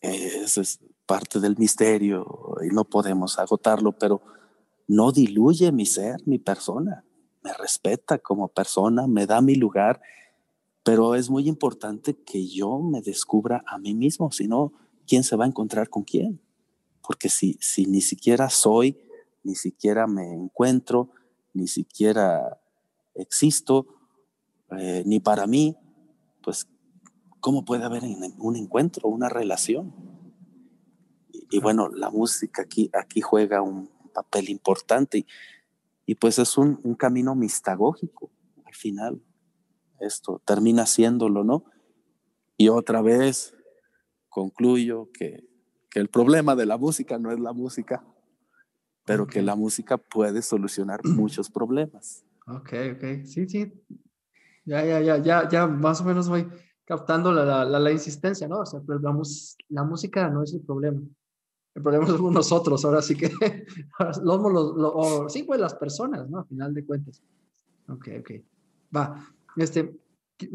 [0.00, 2.24] es, es parte del misterio
[2.62, 4.22] y no podemos agotarlo, pero
[4.86, 7.04] no diluye mi ser, mi persona.
[7.42, 10.00] Me respeta como persona, me da mi lugar
[10.84, 14.74] pero es muy importante que yo me descubra a mí mismo, si no,
[15.06, 16.40] ¿quién se va a encontrar con quién?
[17.06, 18.98] Porque si, si ni siquiera soy,
[19.42, 21.10] ni siquiera me encuentro,
[21.52, 22.60] ni siquiera
[23.14, 23.86] existo,
[24.78, 25.76] eh, ni para mí,
[26.42, 26.66] pues,
[27.40, 28.02] ¿cómo puede haber
[28.38, 29.94] un encuentro, una relación?
[31.50, 35.26] Y, bueno, la música aquí, aquí juega un papel importante y,
[36.06, 38.30] y pues es un, un camino mistagógico
[38.74, 39.22] al final
[40.00, 41.64] esto termina haciéndolo, ¿no?
[42.56, 43.54] Y otra vez
[44.28, 45.44] concluyo que,
[45.94, 48.04] que el problema de la música no es la música,
[49.06, 52.24] pero que la música puede solucionar muchos problemas.
[52.48, 53.72] Ok, ok, sí, sí.
[54.64, 56.48] Ya, ya, ya, ya, ya más o menos voy
[56.84, 58.58] captando la, la, la insistencia, ¿no?
[58.58, 59.14] O sea, la,
[59.68, 61.00] la, música no es el problema.
[61.76, 63.30] El problema somos nosotros, ahora sí que,
[64.24, 66.40] los, los, sí, pues las personas, ¿no?
[66.40, 67.22] A final de cuentas.
[67.88, 68.30] Ok, ok.
[68.96, 69.96] Va, este,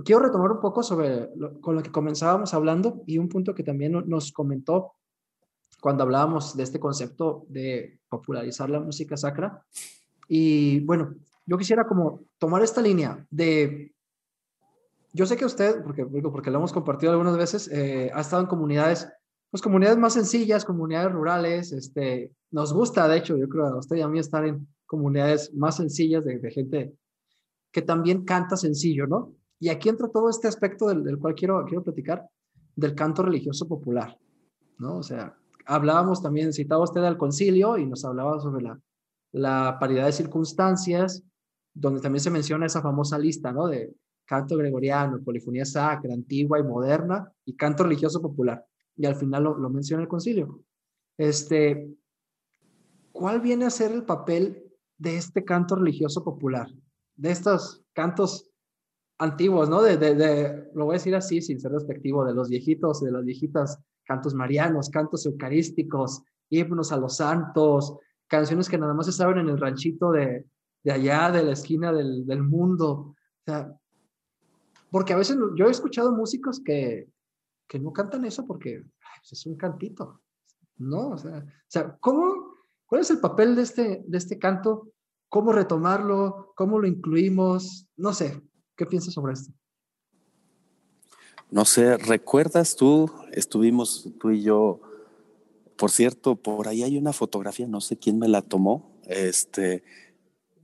[0.04, 1.30] quiero retomar un poco sobre
[1.62, 4.95] con lo que comenzábamos hablando y un punto que también nos comentó
[5.81, 9.63] cuando hablábamos de este concepto de popularizar la música sacra.
[10.27, 11.15] Y bueno,
[11.45, 13.93] yo quisiera como tomar esta línea de,
[15.13, 18.47] yo sé que usted, porque, porque lo hemos compartido algunas veces, eh, ha estado en
[18.47, 19.07] comunidades,
[19.49, 23.97] pues comunidades más sencillas, comunidades rurales, este, nos gusta, de hecho, yo creo a usted
[23.97, 26.93] y a mí estar en comunidades más sencillas de, de gente
[27.71, 29.33] que también canta sencillo, ¿no?
[29.59, 32.27] Y aquí entra todo este aspecto del, cual quiero, quiero platicar,
[32.75, 34.17] del canto religioso popular,
[34.77, 34.97] ¿no?
[34.97, 35.37] O sea,
[35.69, 38.79] hablábamos también, citaba usted al concilio y nos hablaba sobre la,
[39.32, 41.23] la paridad de circunstancias,
[41.73, 43.67] donde también se menciona esa famosa lista, ¿no?
[43.67, 43.93] De
[44.25, 48.65] canto gregoriano, polifonía sacra, antigua y moderna, y canto religioso popular.
[48.97, 50.63] Y al final lo, lo menciona el concilio.
[51.17, 51.95] Este,
[53.12, 54.63] ¿Cuál viene a ser el papel
[54.97, 56.67] de este canto religioso popular?
[57.15, 58.49] De estos cantos
[59.19, 59.84] antiguos, ¿no?
[59.84, 63.23] De, de, lo voy a decir así, sin ser respectivo, de los viejitos, de las
[63.23, 67.95] viejitas, cantos marianos, cantos eucarísticos, himnos a los santos,
[68.27, 70.47] canciones que nada más se saben en el ranchito de,
[70.83, 72.89] de allá, de la esquina del, del mundo.
[72.89, 73.71] O sea,
[74.89, 77.07] porque a veces yo he escuchado músicos que,
[77.67, 80.21] que no cantan eso porque pues, es un cantito,
[80.77, 81.09] ¿no?
[81.09, 82.55] O sea, o sea ¿cómo,
[82.87, 84.91] ¿cuál es el papel de este, de este canto?
[85.29, 86.53] ¿Cómo retomarlo?
[86.55, 87.87] ¿Cómo lo incluimos?
[87.95, 88.41] No sé,
[88.75, 89.53] ¿qué piensas sobre esto?
[91.51, 93.12] No sé, ¿recuerdas tú?
[93.31, 94.81] Estuvimos tú y yo,
[95.77, 99.83] por cierto, por ahí hay una fotografía, no sé quién me la tomó, este,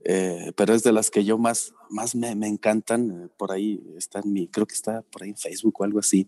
[0.03, 3.31] eh, pero es de las que yo más, más me, me, encantan.
[3.35, 6.27] Por ahí está en mi, creo que está por ahí en Facebook o algo así.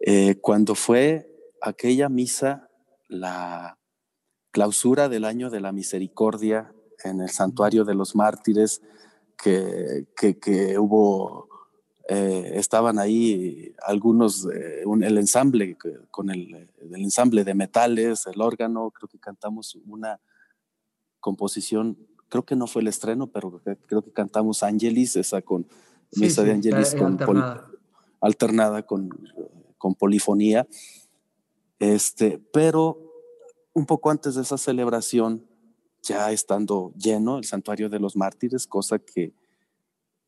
[0.00, 2.68] Eh, cuando fue aquella misa,
[3.08, 3.78] la
[4.50, 8.82] clausura del año de la misericordia en el santuario de los mártires,
[9.42, 11.47] que, que hubo,
[12.08, 15.76] eh, estaban ahí algunos, eh, un, el ensamble,
[16.10, 20.20] con el, el, ensamble de metales, el órgano, creo que cantamos una
[21.20, 21.96] composición,
[22.28, 25.66] creo que no fue el estreno, pero creo que cantamos Angelis, esa con
[26.10, 27.70] sí, misa sí, de Angelis con alternada.
[28.20, 29.10] alternada con
[29.78, 30.66] con polifonía.
[31.78, 32.98] Este, pero
[33.72, 35.46] un poco antes de esa celebración,
[36.02, 39.32] ya estando lleno el santuario de los mártires, cosa que,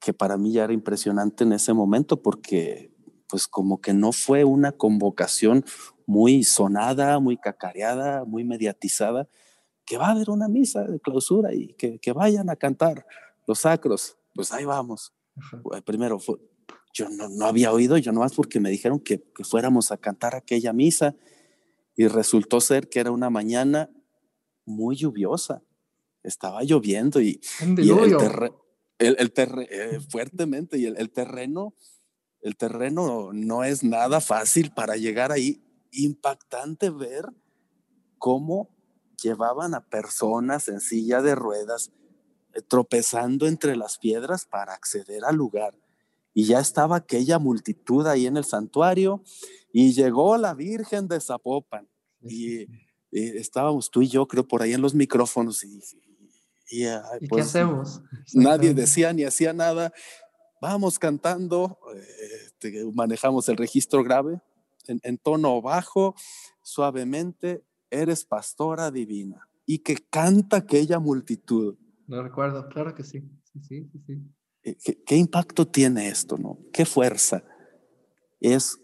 [0.01, 2.91] que para mí ya era impresionante en ese momento, porque
[3.29, 5.65] pues como que no fue una convocación
[6.07, 9.29] muy sonada, muy cacareada, muy mediatizada,
[9.85, 13.07] que va a haber una misa de clausura y que, que vayan a cantar
[13.47, 14.17] los sacros.
[14.35, 15.13] Pues ahí vamos.
[15.85, 16.37] Primero fue,
[16.93, 20.35] yo no, no, había oído, yo nomás porque me dijeron que, que, fuéramos a cantar
[20.35, 21.15] aquella misa
[21.97, 23.91] y resultó ser que era una mañana
[24.65, 25.63] muy lluviosa.
[26.23, 27.41] Estaba lloviendo y,
[27.79, 28.53] y el, terre,
[29.01, 29.33] el, el
[29.71, 31.75] eh, fuertemente y el, el, terreno,
[32.43, 35.65] el terreno no es nada fácil para llegar ahí.
[35.91, 37.25] Impactante ver
[38.19, 38.69] cómo
[39.21, 41.91] llevaban a personas en silla de ruedas
[42.55, 45.75] eh, tropezando entre las piedras para acceder al lugar.
[46.33, 49.25] Y ya estaba aquella multitud ahí en el santuario
[49.73, 51.89] y llegó la Virgen de Zapopan.
[52.21, 52.67] Y,
[53.11, 55.81] y estábamos tú y yo creo por ahí en los micrófonos y,
[56.71, 58.03] y, ay, ¿Y pues, qué hacemos?
[58.35, 59.93] Nadie decía ni hacía nada.
[60.61, 61.79] Vamos cantando,
[62.63, 64.41] eh, manejamos el registro grave
[64.87, 66.15] en, en tono bajo,
[66.63, 71.77] suavemente, eres pastora divina y que canta aquella multitud.
[72.07, 73.23] Lo recuerdo, claro que sí.
[73.63, 74.23] Sí, sí, sí.
[74.63, 76.37] Eh, ¿Qué, ¿Qué, impacto tiene esto?
[76.37, 76.59] ¿no?
[76.73, 77.45] ¿Qué fuerza?
[78.41, 78.79] Es,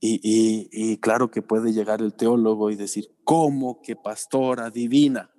[0.00, 5.30] y, y, y, claro que puede llegar el teólogo y decir, ¿cómo que pastora divina?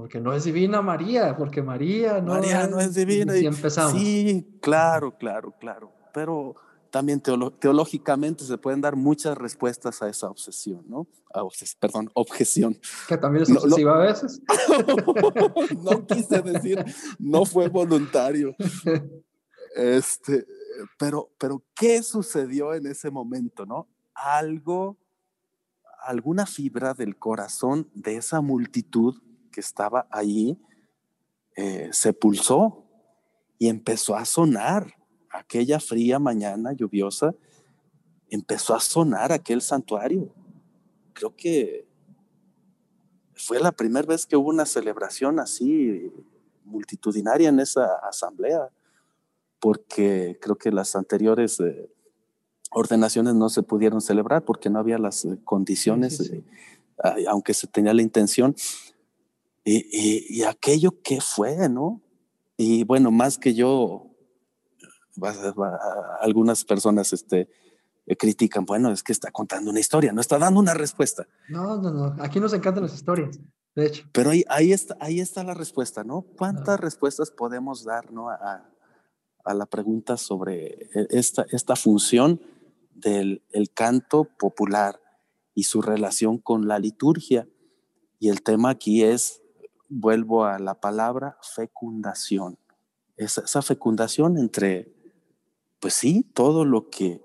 [0.00, 3.36] Porque no es divina María, porque María no, María no es divina.
[3.36, 4.00] Y empezamos.
[4.00, 5.92] Sí, claro, claro, claro.
[6.14, 6.54] Pero
[6.90, 11.06] también teológicamente se pueden dar muchas respuestas a esa obsesión, ¿no?
[11.34, 12.78] A obses perdón, objeción.
[13.08, 14.02] Que también es obsesiva no, no.
[14.02, 14.40] a veces.
[15.84, 16.82] no quise decir,
[17.18, 18.56] no fue voluntario.
[19.76, 20.46] Este,
[20.98, 23.86] pero, pero, ¿qué sucedió en ese momento, no?
[24.14, 24.96] Algo,
[26.06, 30.58] alguna fibra del corazón de esa multitud que estaba allí
[31.56, 32.84] eh, se pulsó
[33.58, 34.94] y empezó a sonar
[35.30, 37.34] aquella fría mañana lluviosa,
[38.30, 40.32] empezó a sonar aquel santuario.
[41.12, 41.86] Creo que
[43.34, 46.12] fue la primera vez que hubo una celebración así
[46.64, 48.70] multitudinaria en esa asamblea,
[49.58, 51.90] porque creo que las anteriores eh,
[52.70, 56.44] ordenaciones no se pudieron celebrar porque no había las eh, condiciones, sí, sí, sí.
[57.04, 58.54] Eh, aunque se tenía la intención.
[59.72, 62.02] Y, y, y, aquello que fue, ¿no?
[62.56, 64.10] Y bueno, más que yo
[66.20, 67.48] algunas personas este,
[68.18, 71.28] critican, bueno, es que está contando una historia, no está dando una respuesta.
[71.48, 73.38] No, no, no, aquí nos encantan las historias,
[73.76, 74.08] de hecho.
[74.12, 76.22] Pero ahí, ahí, está, ahí está la respuesta, ¿no?
[76.36, 78.28] ¿Cuántas respuestas podemos dar ¿no?
[78.28, 78.68] a,
[79.44, 82.40] a, la pregunta sobre e, esta, esta función
[82.90, 85.00] del el canto popular
[85.54, 87.46] y su relación con la liturgia?
[88.18, 89.39] Y el tema aquí es,
[89.90, 92.58] vuelvo a la palabra fecundación.
[93.16, 94.94] Esa, fecundación entre
[95.78, 97.22] pues sí, todo lo que,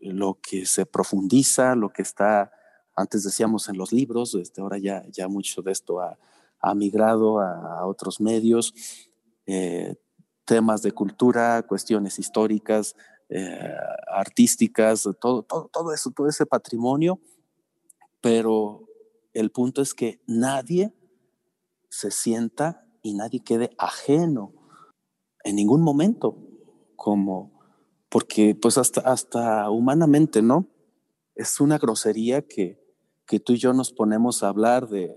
[0.00, 2.52] lo que se profundiza, lo que está,
[2.96, 6.18] antes decíamos en los libros, este, ahora ya, ya mucho de esto ha,
[6.60, 8.72] ha migrado a, a, otros medios,
[9.46, 9.96] eh,
[10.44, 12.96] temas de cultura, cuestiones históricas,
[13.28, 13.76] eh,
[14.08, 17.20] artísticas, todo, todo, todo eso, todo ese patrimonio,
[18.20, 18.88] pero
[19.32, 20.92] el punto es que nadie
[21.90, 24.54] se sienta y nadie quede ajeno
[25.44, 26.38] en ningún momento,
[26.96, 27.60] como,
[28.08, 30.68] porque pues hasta, hasta humanamente, ¿no?
[31.34, 32.80] Es una grosería que,
[33.26, 35.14] que tú y yo nos ponemos a hablar de,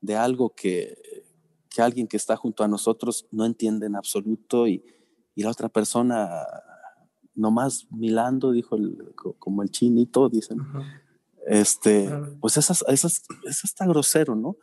[0.00, 0.96] de algo que,
[1.70, 4.84] que, alguien que está junto a nosotros no entiende en absoluto y,
[5.34, 6.44] y la otra persona
[7.34, 8.76] nomás milando, dijo
[9.38, 10.58] como el chinito, dicen.
[11.46, 12.08] Este,
[12.40, 14.56] pues esas, esas, eso está grosero, ¿no?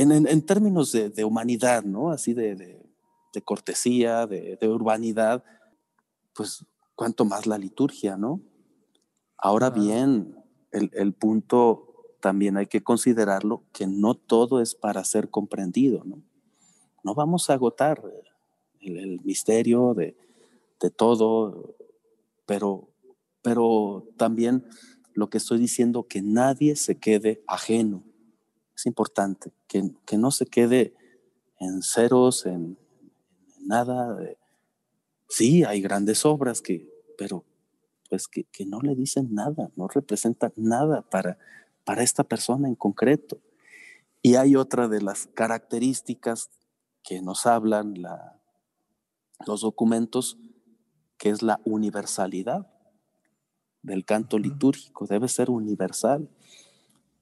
[0.00, 2.12] En, en, términos de, de, humanidad, ¿no?
[2.12, 2.80] Así de, de,
[3.34, 5.42] de cortesía, de, urbanidad,
[6.34, 8.40] pues cuanto más la liturgia, ¿no?
[9.36, 10.36] Ahora bien,
[10.70, 16.22] el, el, punto también hay que considerarlo que no todo es para ser comprendido, ¿no?
[17.02, 18.00] No vamos a agotar
[18.80, 20.16] el, el misterio de,
[20.80, 21.74] de todo,
[22.46, 22.88] pero,
[23.42, 24.64] pero también
[25.14, 28.04] lo que estoy diciendo, que nadie se quede ajeno.
[28.78, 30.94] Es importante, que, que no se quede
[31.58, 32.78] en ceros, en,
[33.60, 34.16] nada.
[35.28, 37.44] Sí, hay grandes obras, que, pero
[38.08, 41.38] pues que, que, no le dicen nada, no representan nada para,
[41.84, 43.40] para esta persona en concreto.
[44.22, 46.48] Y hay otra de las características
[47.02, 48.40] que nos hablan la,
[49.44, 50.38] los documentos,
[51.16, 52.72] que es la universalidad
[53.82, 56.30] del canto litúrgico, debe ser universal,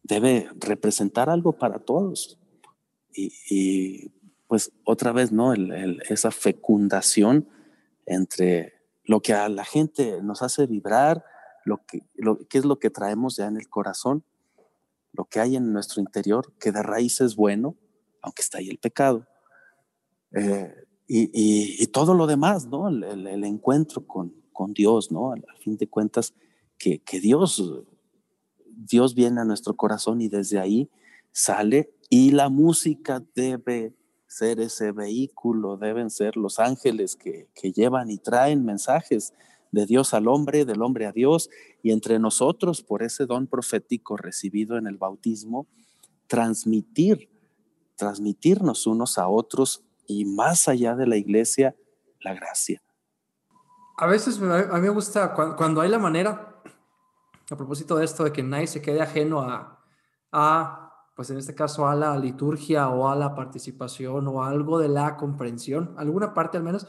[0.07, 2.39] debe representar algo para todos.
[3.13, 4.11] Y,
[4.47, 5.53] pues otra vez, ¿no?
[6.09, 7.49] esa fecundación
[8.05, 11.25] entre lo que a la gente nos hace vibrar,
[11.65, 12.03] lo que,
[12.49, 14.25] qué es lo que traemos ya en el corazón,
[15.13, 17.77] lo que hay en nuestro interior, que de raíz es bueno,
[18.23, 19.27] aunque está ahí el pecado.
[20.33, 20.73] Eh,
[21.09, 22.89] y, todo lo demás, ¿no?
[22.89, 25.33] El, encuentro con, con Dios, ¿no?
[25.33, 26.35] Al, fin de cuentas,
[26.79, 27.63] que, Dios,
[28.77, 30.91] Dios viene a nuestro corazón y desde ahí
[31.33, 33.95] sale y la música debe
[34.27, 39.33] ser ese vehículo, deben ser los ángeles que, que, llevan y traen mensajes
[39.73, 41.49] de Dios al hombre, del hombre a Dios,
[41.83, 45.67] y entre nosotros, por ese don profético recibido en el bautismo,
[46.27, 47.31] transmitir,
[47.97, 51.75] transmitirnos unos a otros y más allá de la iglesia,
[52.21, 52.83] la gracia.
[53.99, 56.56] A veces a mí me gusta cuando hay la manera,
[57.55, 59.85] a propósito de esto, de que nadie se quede ajeno a,
[60.33, 64.89] a, pues en este caso, a la liturgia o a la participación o algo de
[64.89, 66.87] la comprensión, alguna parte al menos.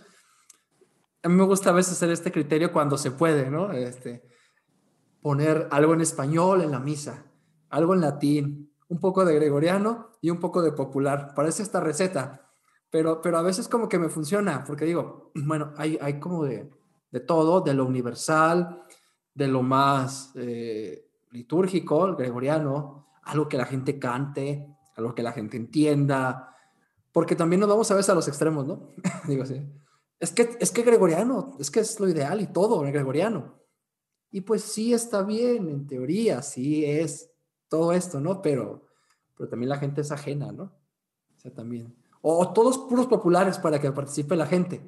[1.24, 3.72] A mí me gusta a veces hacer este criterio cuando se puede, ¿no?
[3.72, 4.24] Este,
[5.22, 7.26] poner algo en español en la misa,
[7.70, 11.34] algo en latín, un poco de gregoriano y un poco de popular.
[11.36, 12.50] Parece esta receta,
[12.90, 16.70] pero, pero a veces como que me funciona, porque digo, bueno, hay, hay como de,
[17.12, 18.84] de todo, de lo universal,
[19.38, 25.32] de lo más eh, litúrgico, el gregoriano, algo que la gente cante, algo que la
[25.32, 26.56] gente entienda,
[27.12, 28.90] porque también nos vamos a veces a los extremos, ¿no?
[29.28, 29.62] Digo así.
[30.20, 33.62] Es que, es que gregoriano, es que es lo ideal y todo, el gregoriano.
[34.32, 37.30] Y pues sí está bien, en teoría, sí es
[37.68, 38.42] todo esto, ¿no?
[38.42, 38.88] Pero,
[39.36, 40.64] pero también la gente es ajena, ¿no?
[40.64, 41.96] O sea, también.
[42.22, 44.82] O, todos puros populares para que participe la gente.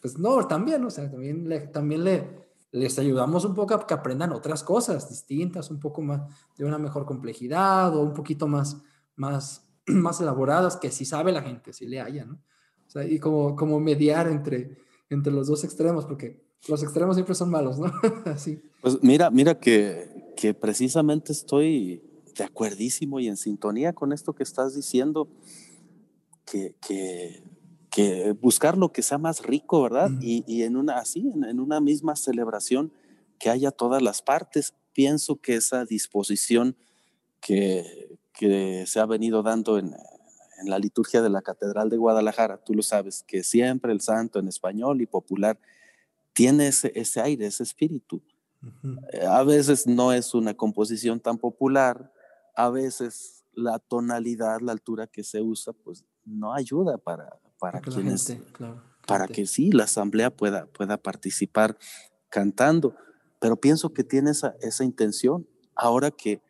[0.00, 4.32] Pues no, también, o sea, también también le, les ayudamos un poco a que aprendan
[4.32, 6.22] otras cosas distintas, un poco más
[6.56, 8.82] de una mejor complejidad o un poquito más,
[9.16, 12.34] más, más elaboradas que si sabe la gente, si le haya, ¿no?
[12.86, 17.34] O sea, y como, como mediar entre, entre los dos extremos, porque los extremos siempre
[17.34, 17.92] son malos, ¿no?
[18.24, 18.60] Así.
[18.80, 22.02] Pues mira, mira que, que precisamente estoy
[22.36, 25.28] de acuerdísimo y en sintonía con esto que estás diciendo,
[26.44, 27.44] que, que
[27.90, 30.10] que buscar lo que sea más rico, ¿verdad?
[30.20, 32.92] y, y, en una así, en, en, una misma celebración,
[33.38, 34.74] que haya todas las partes.
[34.92, 36.76] Pienso que esa disposición
[37.40, 39.94] que, que se ha venido dando en,
[40.60, 44.38] en, la liturgia de la Catedral de Guadalajara, tú lo sabes, que siempre el santo
[44.38, 45.58] en español y popular
[46.32, 48.22] tiene ese, ese aire, ese espíritu.
[48.62, 52.12] Uh A veces no es una composición tan popular,
[52.54, 58.36] a veces la tonalidad, la altura que se usa, pues no ayuda para, para, quienes,
[59.06, 61.78] para que sí, la asamblea pueda, pueda participar
[62.28, 62.96] cantando.
[63.38, 65.46] Pero pienso que tiene esa, esa intención.
[65.74, 66.42] Ahora que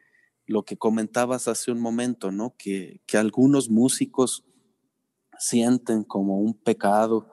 [0.46, 2.54] lo que comentabas hace un momento, ¿no?
[2.56, 4.44] Que, que algunos músicos
[5.38, 7.30] sienten como un pecado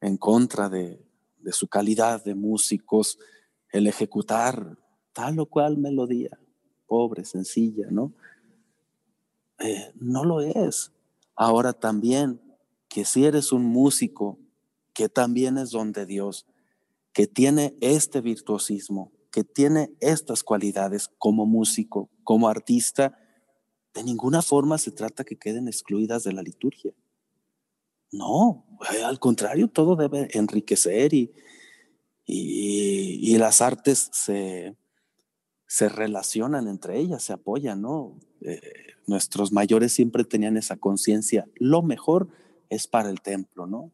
[0.00, 1.04] en contra de,
[1.38, 3.18] de su calidad de músicos
[3.70, 4.78] el ejecutar
[5.12, 6.38] tal o cual melodía,
[6.86, 8.12] pobre, sencilla, ¿no?
[9.58, 10.92] Eh, no lo es.
[11.34, 12.40] Ahora también
[12.94, 14.38] que si eres un músico
[14.92, 16.46] que también es don de Dios,
[17.12, 23.18] que tiene este virtuosismo, que tiene estas cualidades como músico, como artista,
[23.94, 26.92] de ninguna forma se trata que queden excluidas de la liturgia.
[28.12, 28.64] No,
[28.94, 31.32] eh, al contrario, todo debe enriquecer y,
[32.24, 34.76] y, las artes se,
[35.66, 38.20] se, relacionan entre ellas, se apoyan, ¿no?
[38.42, 38.60] Eh,
[39.08, 42.28] nuestros mayores siempre tenían esa conciencia, lo mejor
[42.68, 43.92] es para el templo, ¿no?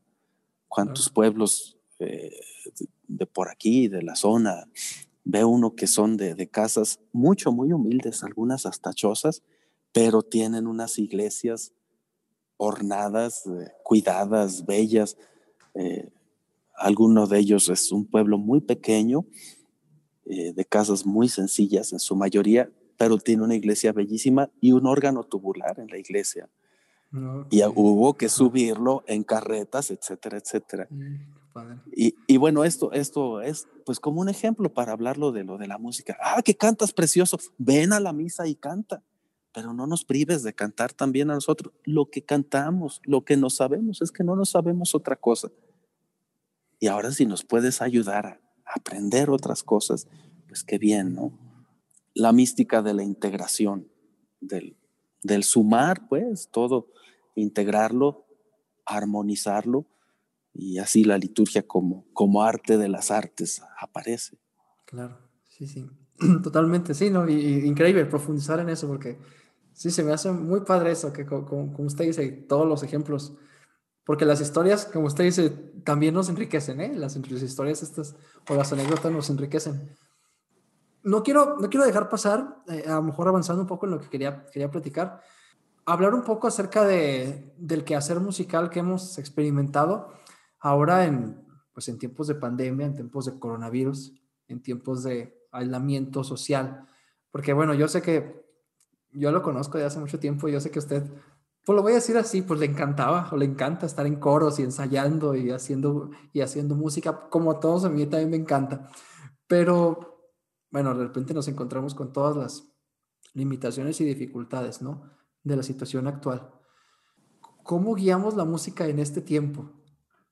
[0.68, 2.30] ¿Cuántos pueblos eh,
[3.08, 4.68] de por aquí, de la zona,
[5.24, 9.42] ve uno que son de, de casas mucho, muy humildes, algunas hasta chozas,
[9.92, 11.72] pero tienen unas iglesias
[12.60, 15.16] ornadas, eh, cuidadas, bellas.
[15.74, 16.10] Eh,
[16.76, 19.26] alguno de ellos es un pueblo muy pequeño,
[20.26, 24.86] eh, de casas muy sencillas en su mayoría, pero tiene una iglesia bellísima y un
[24.86, 26.48] órgano tubular en la iglesia.
[27.50, 30.86] Y hubo que subirlo en carretas, etcétera, etcétera.
[30.90, 31.40] Mm,
[31.96, 35.66] y, y, bueno, esto, esto es pues como un ejemplo para hablarlo de lo de
[35.66, 36.16] la música.
[36.22, 39.02] Ah, que cantas precioso, ven a la misa y canta
[39.52, 41.72] pero no nos prives de cantar también a nosotros.
[41.84, 45.50] Lo que cantamos, lo que no sabemos, es que no nos sabemos otra cosa.
[46.78, 50.06] Y ahora si nos puedes ayudar a aprender otras cosas,
[50.46, 51.32] pues qué bien, ¿no?
[52.14, 53.88] La mística de la integración,
[54.40, 54.76] del,
[55.22, 56.88] del sumar, pues todo,
[57.34, 58.26] integrarlo,
[58.86, 59.86] armonizarlo,
[60.52, 64.38] y así la liturgia como, como arte de las artes aparece.
[64.84, 65.18] Claro,
[65.48, 65.88] sí, sí.
[66.42, 67.28] Totalmente, sí, ¿no?
[67.28, 69.18] Y, increíble profundizar en eso porque
[69.80, 73.32] Sí, se me hace muy padre eso, que como, usted dice, todos los ejemplos,
[74.04, 75.48] porque las historias, como usted dice,
[75.84, 76.92] también nos enriquecen, ¿eh?
[76.94, 78.14] Las, las historias estas
[78.46, 79.96] o las anécdotas nos enriquecen.
[81.02, 84.00] No quiero, no quiero dejar pasar, eh, a lo mejor avanzando un poco en lo
[84.00, 85.20] que quería, quería platicar,
[85.86, 90.12] hablar un poco acerca de, del quehacer musical que hemos experimentado
[90.58, 91.42] ahora en,
[91.72, 94.14] pues en tiempos de pandemia, en tiempos de coronavirus,
[94.48, 96.86] en tiempos de aislamiento social.
[97.30, 98.44] Porque bueno, yo sé que
[99.12, 101.04] yo lo conozco de hace mucho tiempo yo sé que usted,
[101.64, 104.58] pues lo voy a decir así, pues le encantaba o le encanta estar en coros
[104.58, 108.88] y ensayando y haciendo, y haciendo música, como a todos a mí también me encanta.
[109.46, 110.09] Pero,
[110.70, 112.72] bueno, de repente nos encontramos con todas las
[113.34, 115.02] limitaciones y dificultades, ¿no?
[115.42, 116.50] De la situación actual.
[117.62, 119.70] ¿Cómo guiamos la música en este tiempo?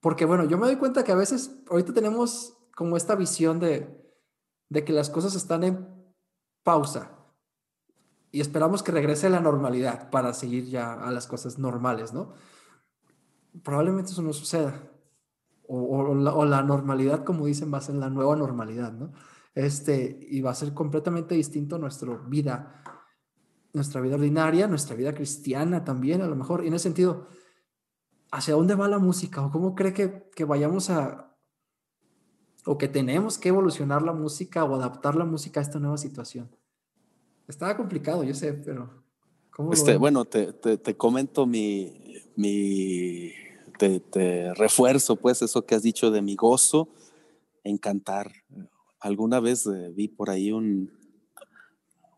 [0.01, 4.01] Porque, bueno, yo me doy cuenta que a veces ahorita tenemos como esta visión de,
[4.69, 5.89] de que las cosas están en
[6.63, 7.19] pausa,
[8.31, 12.35] y esperamos que regrese la normalidad para seguir ya a las cosas normales, ¿no?
[13.63, 14.83] Probablemente eso no suceda.
[15.67, 19.13] O, la, normalidad, como dicen, va a ser la nueva normalidad, ¿no?
[19.59, 22.81] Este, y va a ser completamente distinto nuestra vida,
[23.73, 26.63] nuestra vida ordinaria, nuestra vida cristiana también, a lo mejor.
[26.63, 27.27] Y en ese sentido,
[28.31, 29.45] ¿hacia dónde va la música?
[29.45, 31.37] ¿O cómo cree que, que vayamos a,
[32.67, 36.49] o que tenemos que evolucionar la música o adaptar la música a esta nueva situación?
[37.49, 39.03] Estaba complicado, yo sé, pero...
[39.51, 42.23] ¿cómo este, bueno, te, te, comento mi...
[42.37, 43.33] mi
[43.77, 46.91] te, refuerzo pues eso que has dicho de mi gozo
[47.65, 48.31] en cantar.
[49.01, 50.91] Alguna vez eh, vi por ahí un,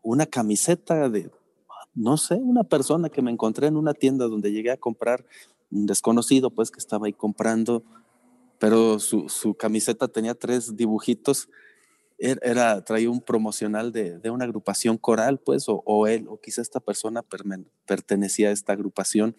[0.01, 1.29] una camiseta de,
[1.93, 5.25] no sé, una persona que me encontré en una tienda donde llegué a comprar,
[5.71, 7.83] un desconocido pues que estaba ahí comprando,
[8.59, 11.49] pero su, su camiseta tenía tres dibujitos
[12.23, 16.39] Er, era, traía un promocional de, de una agrupación coral, pues, o, o, él, o
[16.39, 17.23] quizá esta persona
[17.87, 19.35] pertenecía a esta agrupación.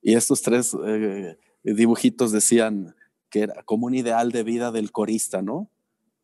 [0.00, 2.96] Y estos tres eh, dibujitos decían
[3.28, 5.68] que era como un ideal de vida del corista, ¿no?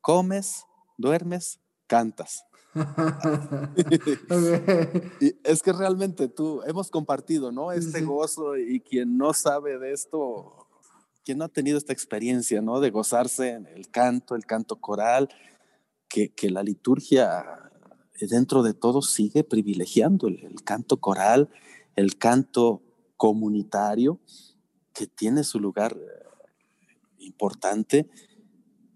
[0.06, 0.64] Comes,
[0.96, 2.44] duermes, cantas.
[5.20, 7.72] y es que realmente tú hemos compartido, ¿no?
[7.72, 10.68] Este gozo y quien no sabe de esto,
[11.24, 12.78] quien no ha tenido esta experiencia, ¿no?
[12.78, 15.28] De gozarse en el canto, el canto coral,
[16.08, 17.44] que, la liturgia
[18.20, 21.50] eh, dentro de todo sigue privilegiando el, canto coral,
[21.96, 22.80] el canto
[23.16, 24.20] comunitario,
[24.94, 26.26] que tiene su lugar eh,
[27.18, 28.08] importante.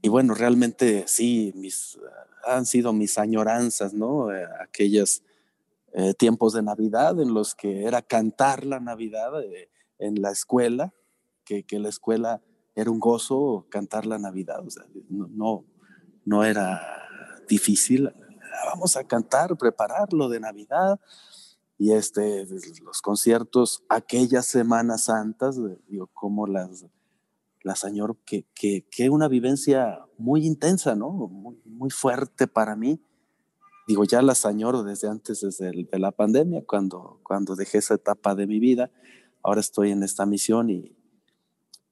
[0.03, 1.99] Y bueno, realmente sí, mis,
[2.45, 4.33] han sido mis añoranzas, ¿no?
[4.33, 5.23] Eh, aquellos
[6.19, 9.33] tiempos de Navidad en los que era cantar la Navidad
[9.99, 10.95] en la escuela,
[11.45, 12.41] que, que, la escuela
[12.75, 15.65] era un gozo cantar la Navidad, o sea, no,
[16.25, 16.81] no, era
[17.49, 18.13] difícil.
[18.67, 21.01] Vamos a cantar, prepararlo de Navidad
[21.79, 22.47] y este,
[22.83, 26.85] los conciertos, aquellas Semanas Santas, digo, como las,
[27.63, 31.11] las señor, que, que, que, una vivencia muy intensa, ¿no?
[31.11, 33.03] Muy, muy fuerte para mí.
[33.87, 38.35] Digo, ya las añoro desde antes, desde de la pandemia, cuando, cuando dejé esa etapa
[38.35, 38.91] de mi vida.
[39.43, 40.97] Ahora estoy en esta misión y,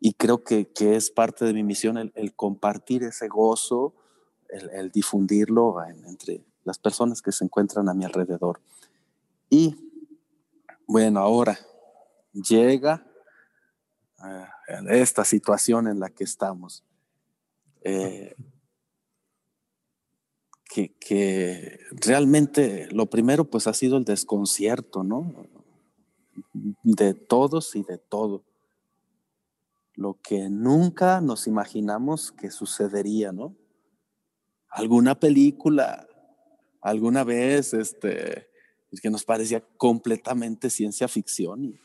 [0.00, 3.94] y creo que, que, es parte de mi misión el, compartir ese gozo,
[4.48, 8.60] el, difundirlo entre las personas que se encuentran a mi alrededor.
[9.50, 9.74] Y
[10.86, 11.58] bueno, ahora
[12.32, 13.07] llega
[14.88, 16.84] esta situación en la que estamos.
[17.82, 18.34] Eh,
[20.64, 25.32] que, que, realmente lo primero pues ha sido el desconcierto, ¿no?
[26.82, 28.44] De todos y de todo
[29.98, 33.56] lo que nunca nos imaginamos que sucedería, ¿no?
[34.70, 36.06] Alguna película,
[36.80, 38.48] alguna vez, este,
[39.02, 41.80] que nos parecía completamente ciencia ficción y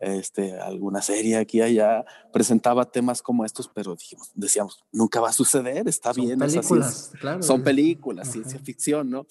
[0.00, 5.28] este, alguna serie aquí y allá presentaba temas como estos, pero dijimos, decíamos, nunca va
[5.28, 6.38] a suceder, está Son bien.
[6.38, 7.42] Películas, claro.
[7.42, 9.26] Son películas, ciencia ficción, ¿no?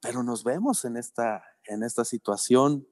[0.00, 2.86] Pero nos vemos en esta, en esta situación,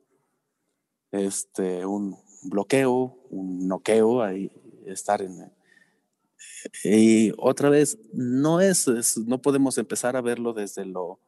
[1.12, 4.50] este, un, bloqueo, un noqueo, ahí
[4.84, 5.52] estar en...
[6.82, 11.20] Y otra vez, no es, es, no podemos empezar a verlo desde lo,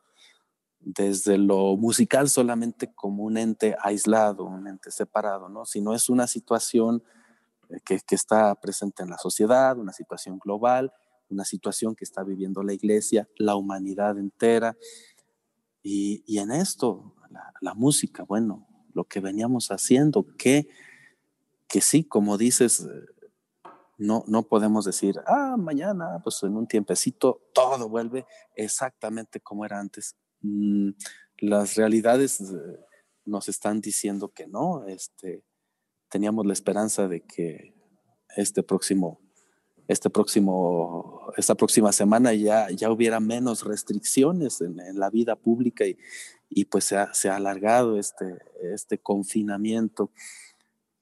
[0.81, 5.65] desde lo musical solamente como un ente aislado, un ente separado, ¿no?
[5.67, 7.03] Sino es una situación
[7.85, 10.93] que, que está presente en la sociedad, una situación global,
[11.29, 14.77] una situación que está viviendo la iglesia, la humanidad entera.
[15.83, 20.69] Y, en esto, la, la música, bueno, lo que veníamos haciendo, que
[21.71, 22.87] que sí, como dices,
[23.97, 28.27] no, no podemos decir, ah, mañana, pues en un tiempecito, todo vuelve
[28.57, 30.17] exactamente como era antes.
[30.43, 30.91] Mm,
[31.39, 32.43] las realidades
[33.25, 34.87] nos están diciendo que no.
[34.87, 35.43] Este,
[36.09, 37.75] teníamos la esperanza de que
[38.37, 39.21] este próximo,
[39.89, 45.87] este próximo, esta próxima semana ya, ya hubiera menos restricciones en, en la vida pública
[45.87, 45.97] y,
[46.49, 48.39] y pues se ha, se ha alargado este,
[48.73, 50.11] este confinamiento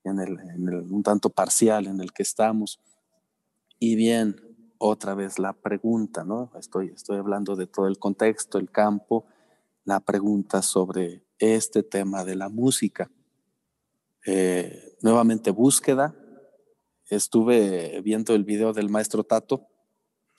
[0.05, 2.81] en el, en el, un tanto parcial en el que estamos.
[3.79, 4.48] Y bien,
[4.79, 6.51] otra vez la pregunta, ¿no?
[6.59, 9.27] Estoy, estoy hablando de todo el contexto, el campo,
[9.85, 13.11] la pregunta sobre este tema de la música.
[14.27, 16.15] Eh, nuevamente búsqueda.
[17.09, 19.67] Estuve viendo el video del maestro Tato.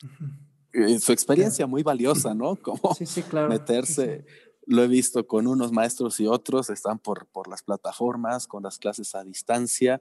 [0.03, 0.99] Uh -huh.
[0.99, 2.55] Su experiencia muy valiosa, ¿no?
[2.61, 3.49] Como sí, sí, claro.
[3.49, 4.33] meterse, sí,
[4.69, 8.77] lo he visto con unos maestros y otros, están por, por las plataformas, con las
[8.77, 9.99] clases a distancia,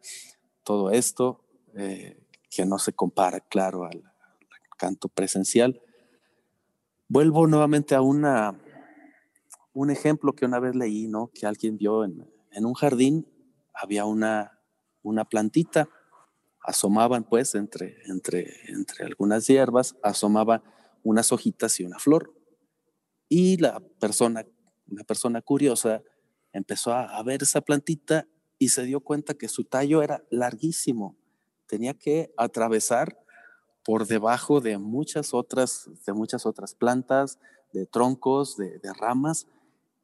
[0.63, 1.43] todo esto
[1.75, 4.05] eh, que no se compara, claro, al,
[4.79, 5.83] canto presencial.
[7.09, 8.59] Vuelvo nuevamente a una,
[9.75, 11.31] un ejemplo que una vez leí, ¿no?
[11.35, 13.29] Que alguien vio en, en un jardín,
[13.75, 14.59] había una,
[15.03, 15.91] una plantita,
[16.63, 20.63] asomaban pues entre, entre, entre algunas hierbas, asomaban
[21.03, 22.35] unas hojitas y una flor.
[23.29, 24.47] Y la persona
[24.91, 26.03] una persona curiosa
[26.53, 28.27] empezó a, ver esa plantita
[28.59, 31.17] y se dio cuenta que su tallo era larguísimo.
[31.67, 33.19] Tenía que atravesar
[33.89, 37.39] por debajo de muchas otras, de muchas otras plantas,
[37.73, 39.47] de troncos, de, de ramas,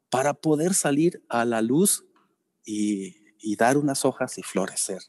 [0.09, 2.07] para poder salir a la luz
[2.65, 5.03] y, y, dar unas hojas y florecer.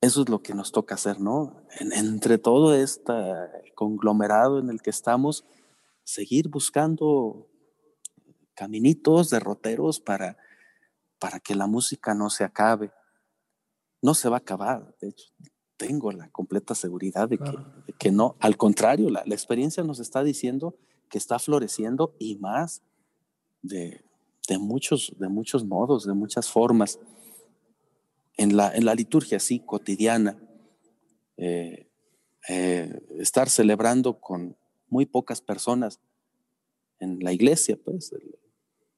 [0.00, 1.66] Eso es lo que nos toca hacer, ¿no?
[1.80, 3.12] En, entre todo este
[3.74, 5.44] conglomerado en el que estamos,
[6.04, 7.50] seguir buscando
[8.54, 10.36] caminitos, derroteros para,
[11.18, 12.92] para que la música no se acabe.
[14.00, 15.26] No se va a acabar, de hecho,
[15.76, 17.64] tengo la completa seguridad de, claro.
[17.86, 20.76] que, de que, no, al contrario, la, la, experiencia nos está diciendo
[21.08, 22.82] que está floreciendo y más
[23.62, 24.04] de,
[24.48, 26.98] de, muchos, de muchos modos, de muchas formas.
[28.36, 30.36] En la, en la liturgia, sí, cotidiana,
[31.36, 31.88] eh,
[32.48, 34.56] eh, estar celebrando con
[34.88, 36.00] muy pocas personas
[36.98, 38.38] en la iglesia, pues, el,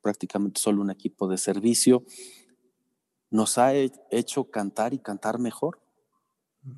[0.00, 2.04] prácticamente solo un equipo de servicio,
[3.30, 5.80] nos ha hecho cantar y cantar mejor.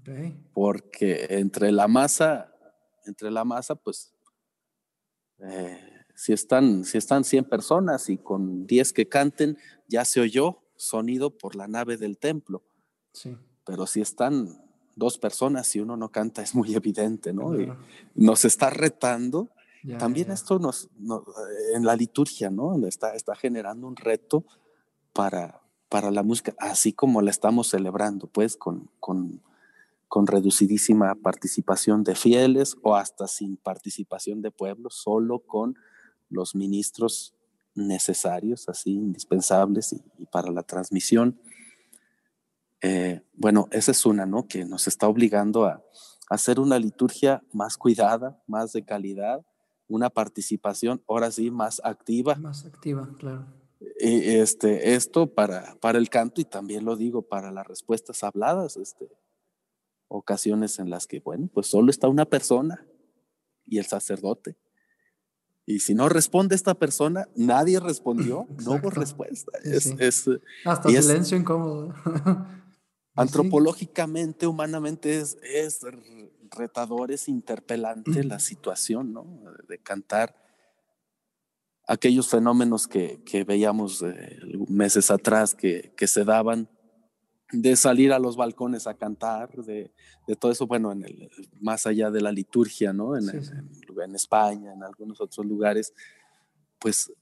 [0.00, 0.36] Okay.
[0.52, 2.52] Porque entre la masa,
[3.06, 4.14] entre la masa, pues,
[5.38, 5.78] eh,
[6.14, 9.56] si, están, si están 100 personas y con 10 que canten,
[9.88, 12.64] ya se oyó sonido por la nave del templo.
[13.12, 13.36] Sí.
[13.64, 14.62] Pero si están
[14.94, 17.50] dos personas y uno no canta, es muy evidente, ¿no?
[17.50, 17.78] Claro.
[18.14, 19.50] Y nos está retando
[19.82, 20.34] ya, También ya.
[20.34, 21.22] esto nos, nos,
[21.74, 22.86] en la liturgia, ¿no?
[22.86, 24.44] Está, está generando un reto
[25.12, 29.42] para, para la música, así como la estamos celebrando, pues, con, con,
[30.08, 35.76] con reducidísima participación de fieles o hasta sin participación de pueblos, solo con
[36.30, 37.34] los ministros
[37.74, 41.40] necesarios, así, indispensables y, y para la transmisión.
[42.80, 44.48] Eh, bueno, esa es una, ¿no?
[44.48, 45.82] Que nos está obligando a, a
[46.34, 49.44] hacer una liturgia más cuidada, más de calidad,
[49.88, 52.34] una participación ahora sí más activa.
[52.36, 53.46] Más activa, claro.
[54.00, 58.76] Y este, esto para, para el canto y también lo digo para las respuestas habladas.
[58.76, 59.08] Este,
[60.08, 62.84] ocasiones en las que, bueno, pues solo está una persona
[63.66, 64.56] y el sacerdote.
[65.66, 69.52] Y si no responde esta persona, nadie respondió, no hubo respuesta.
[69.62, 69.94] Es,
[70.64, 71.94] Hasta silencio incómodo.
[73.14, 75.80] antropológicamente, humanamente, es, es
[76.50, 79.26] retador, es interpelante la situación, ¿no?
[79.68, 80.34] De cantar
[81.86, 84.38] aquellos fenómenos que, que veíamos eh,
[84.68, 86.68] meses atrás que, que se daban
[87.52, 89.90] de salir a los balcones a cantar, de,
[90.26, 91.30] de, todo eso, bueno, en el,
[91.60, 93.16] más allá de la liturgia, ¿no?
[93.16, 95.94] En, en, España, en algunos otros lugares,
[96.78, 97.12] pues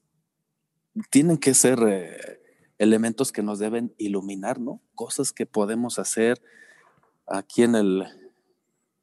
[1.09, 2.41] tienen que ser eh,
[2.77, 4.81] elementos que nos deben iluminar, ¿no?
[4.95, 6.41] Cosas que podemos hacer
[7.25, 8.03] aquí en el,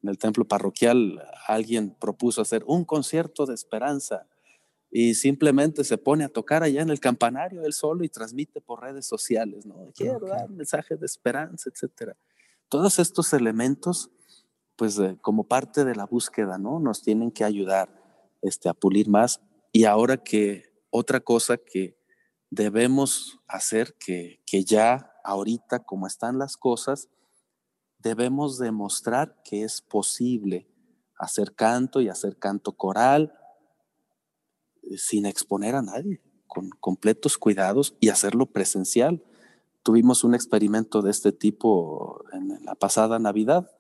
[0.03, 1.23] en el templo parroquial.
[1.47, 4.27] Alguien propuso hacer un concierto de esperanza
[4.97, 8.81] y simplemente se pone a tocar allá en el campanario él solo y transmite por
[8.81, 9.91] redes sociales, ¿no?
[9.93, 12.17] Quiero dar mensajes de esperanza, etcétera.
[12.69, 14.13] Todos estos elementos,
[14.77, 16.79] pues como parte de la búsqueda, ¿no?
[16.79, 17.89] Nos tienen que ayudar
[18.41, 19.41] este, a pulir más.
[19.73, 21.99] Y ahora que otra cosa que
[22.51, 27.09] debemos hacer, que, que ya ahorita como están las cosas,
[27.99, 30.69] debemos demostrar que es posible
[31.19, 33.33] hacer canto y hacer canto coral,
[34.97, 39.23] sin exponer a nadie, con completos cuidados y hacerlo presencial.
[39.83, 43.71] Tuvimos un experimento de este tipo en la pasada Navidad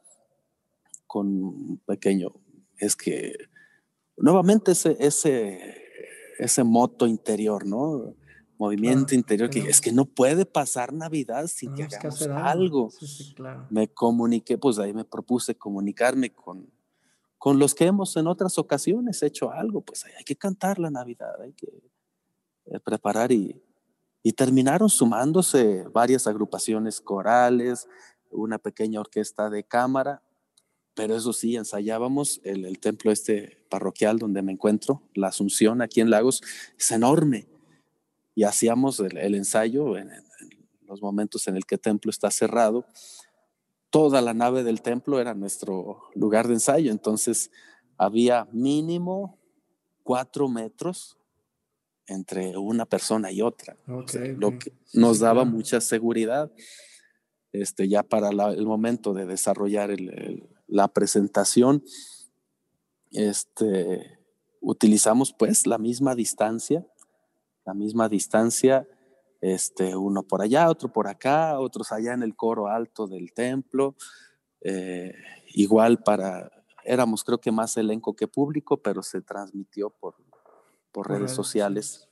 [1.06, 2.34] con un pequeño,
[2.78, 3.36] es que
[4.16, 5.76] nuevamente ese, ese,
[6.38, 8.14] ese moto interior, ¿no?
[8.56, 12.90] Movimiento interior, que es que no puede pasar Navidad sin que hagamos algo.
[13.68, 16.70] Me comuniqué, pues ahí me propuse comunicarme con,
[17.44, 21.42] con los que hemos en otras ocasiones hecho algo, pues hay que cantar la Navidad,
[21.42, 21.68] hay que
[22.64, 23.60] eh, preparar y,
[24.34, 27.86] terminaron sumándose varias agrupaciones corales,
[28.30, 30.22] una pequeña orquesta de cámara,
[30.94, 36.00] pero eso sí, ensayábamos el, el, templo este parroquial donde me encuentro, la Asunción aquí
[36.00, 36.40] en Lagos,
[36.78, 37.46] es enorme.
[38.34, 40.24] Y hacíamos el, el ensayo en, en,
[40.86, 42.86] los momentos en el que el templo está cerrado
[43.94, 47.52] toda la nave del templo era nuestro lugar de ensayo, entonces
[47.96, 49.38] había mínimo
[50.02, 51.16] cuatro metros
[52.08, 56.50] entre una persona y otra, lo que nos daba mucha seguridad
[57.52, 59.90] este, ya para el momento de desarrollar
[60.66, 61.84] la presentación.
[63.12, 64.18] Este,
[64.60, 66.84] utilizamos pues la misma distancia,
[67.64, 68.88] la misma distancia
[69.44, 73.94] este, uno por allá, otro por acá, otros allá en el coro alto del templo.
[74.62, 75.12] Eh,
[75.52, 76.50] igual para,
[76.82, 80.14] éramos creo que más elenco que público, pero se transmitió por,
[80.92, 82.08] por redes sociales.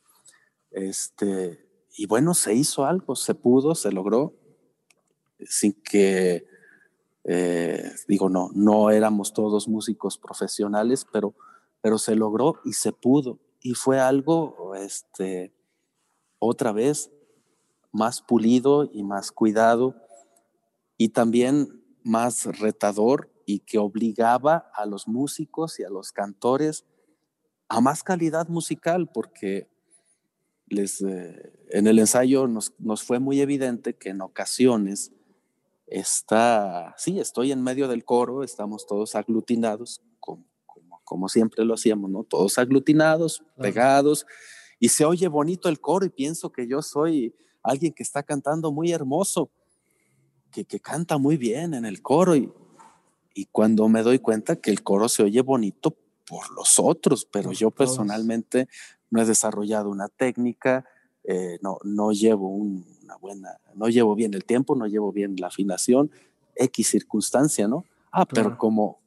[0.70, 1.66] Este,
[1.96, 4.34] y bueno, se hizo algo, se pudo, se logró,
[5.40, 6.46] sin que,
[7.24, 11.34] eh, digo, no, no éramos todos músicos profesionales, pero,
[11.80, 13.38] pero se logró y se pudo.
[13.62, 15.54] Y fue algo, este,
[16.38, 17.10] otra vez,
[17.92, 19.94] más pulido y más cuidado
[20.96, 26.84] y también más retador y que obligaba a los músicos y a los cantores
[27.68, 29.68] a más calidad musical porque
[30.66, 35.12] les, eh, en el ensayo nos, nos, fue muy evidente que en ocasiones
[35.86, 41.74] está, sí, estoy en medio del coro, estamos todos aglutinados, como, como, como siempre lo
[41.74, 42.24] hacíamos, ¿no?
[42.24, 44.26] Todos aglutinados, pegados,
[44.78, 48.72] y se oye bonito el coro y pienso que yo soy alguien que está cantando
[48.72, 49.50] muy hermoso,
[50.50, 52.52] que, que canta muy bien en el coro y,
[53.34, 55.96] y cuando me doy cuenta que el coro se oye bonito
[56.26, 58.68] por los otros, pero yo personalmente
[59.10, 60.84] no he desarrollado una técnica,
[61.24, 65.48] eh, no, no llevo una buena, no llevo bien el tiempo, no llevo bien la
[65.48, 66.10] afinación,
[66.56, 67.84] X circunstancia, ¿no?
[68.10, 68.98] Ah, pero como,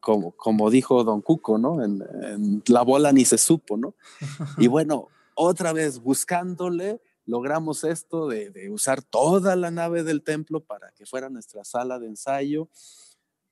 [0.00, 1.82] como, como dijo Don Cuco, ¿no?
[1.82, 3.94] En, en, la bola ni se supo, ¿no?
[4.58, 10.90] Y bueno, otra vez buscándole, logramos esto de, usar toda la nave del templo para
[10.92, 12.68] que fuera nuestra sala de ensayo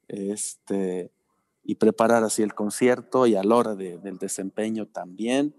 [0.09, 1.13] este,
[1.63, 5.55] y preparar así el concierto y a la hora del desempeño también.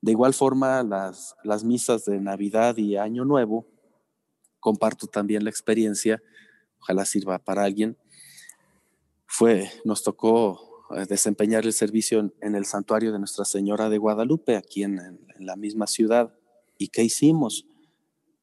[0.00, 3.66] De igual forma, las, las misas de Navidad y Año Nuevo,
[4.60, 6.22] comparto también la experiencia,
[6.80, 7.96] ojalá sirva para alguien.
[9.26, 14.56] Fue, nos tocó eh, desempeñar el servicio en, el santuario de Nuestra Señora de Guadalupe,
[14.56, 16.37] aquí en, en la misma ciudad.
[16.78, 17.66] ¿Y qué hicimos?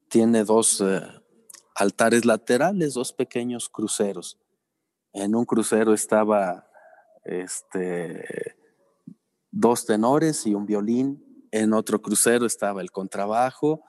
[0.10, 1.02] Tiene dos eh,
[1.74, 4.38] altares laterales, dos pequeños cruceros.
[5.14, 6.70] En un crucero estaba
[7.24, 8.58] este,
[9.52, 11.48] dos tenores y un violín.
[11.52, 13.82] En otro crucero estaba el contrabajo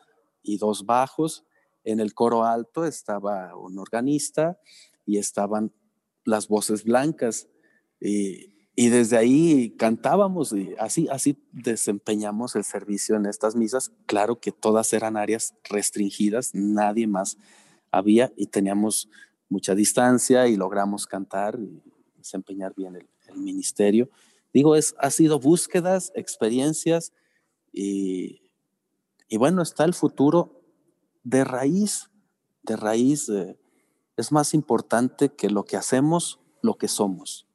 [0.42, 1.44] y dos bajos.
[1.82, 4.60] En el coro alto estaba un organista
[5.04, 5.72] y estaban
[6.24, 7.48] las voces blancas.
[8.00, 13.90] Y, y desde ahí cantábamos y así, así desempeñamos el servicio en estas misas.
[14.04, 17.38] Claro que todas eran áreas restringidas, nadie más
[17.90, 19.08] había y teníamos
[19.48, 21.82] mucha distancia y logramos cantar y
[22.18, 24.08] desempeñar bien el, ministerio.
[24.54, 27.12] Digo, es, ha sido búsquedas, experiencias
[27.70, 28.40] y,
[29.28, 30.62] y bueno, está el futuro
[31.22, 32.08] de raíz,
[32.62, 33.28] de raíz.
[33.28, 33.58] Eh,
[34.16, 37.45] es más importante que lo que hacemos, lo que somos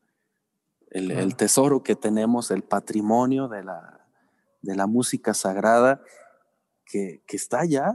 [0.91, 4.05] el, tesoro que tenemos, el patrimonio de la,
[4.61, 6.01] de la música sagrada
[6.85, 7.93] que, que, está ya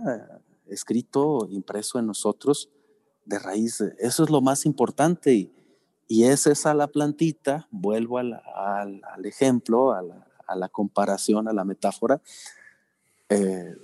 [0.67, 2.71] escrito, impreso en nosotros
[3.25, 3.81] de raíz.
[3.99, 5.53] Eso es lo más importante y,
[6.09, 11.49] y es esa la plantita, vuelvo al, al, al ejemplo, a la, a la, comparación,
[11.49, 12.21] a la metáfora.
[13.29, 13.75] Eh,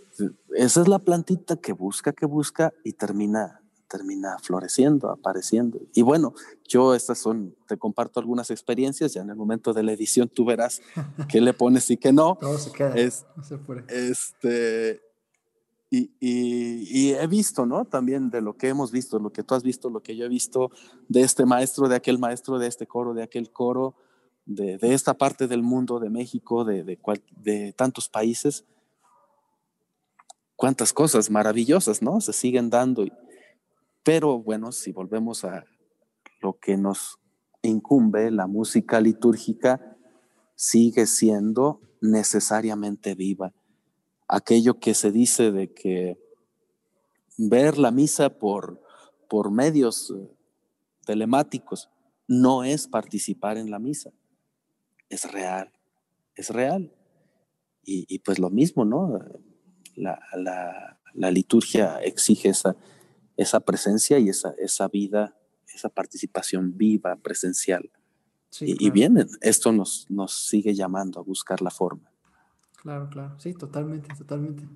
[0.55, 3.62] esa es la plantita que busca, que busca y termina
[3.93, 5.79] termina floreciendo, apareciendo.
[5.95, 6.33] Y bueno,
[6.67, 10.47] yo estas son, te comparto algunas experiencias, ya en el momento de la edición tú
[10.47, 10.81] verás
[11.29, 12.39] qué le pones y qué no.
[12.41, 12.95] Todo se queda.
[12.95, 13.27] Es,
[13.89, 15.03] Este,
[15.91, 17.85] y, y, he visto, ¿no?
[17.85, 20.29] También de lo que hemos visto, lo que tú has visto, lo que yo he
[20.29, 20.71] visto
[21.09, 23.95] de este maestro, de aquel maestro, de este coro, de aquel coro,
[24.47, 26.99] de, de esta parte del mundo, de México, de, de,
[27.37, 28.65] de tantos países.
[30.57, 32.23] Cuántas cosas maravillosas, ¿no?
[32.23, 33.05] Se siguen dando.
[33.05, 33.13] Y,
[34.03, 35.65] pero bueno, si volvemos a
[36.41, 37.19] lo que nos
[37.63, 39.97] incumbe, la música litúrgica
[40.55, 43.53] sigue siendo necesariamente viva.
[44.27, 46.19] Aquello que se dice de que
[47.39, 48.83] ver la misa por,
[49.29, 50.29] por medios eh,
[51.07, 51.91] telemáticos
[52.27, 54.11] no es participar en la misa,
[55.09, 55.73] es real,
[56.35, 56.93] es real.
[57.85, 59.19] Y, pues lo mismo, ¿no?
[59.97, 60.21] La,
[61.15, 62.77] la liturgia exige esa,
[63.43, 65.37] esa presencia y esa, esa vida,
[65.75, 67.91] esa participación viva, presencial.
[68.61, 72.11] y, bien, esto nos, nos sigue llamando a buscar la forma.
[72.83, 74.69] Claro, claro, sí, totalmente, totalmente.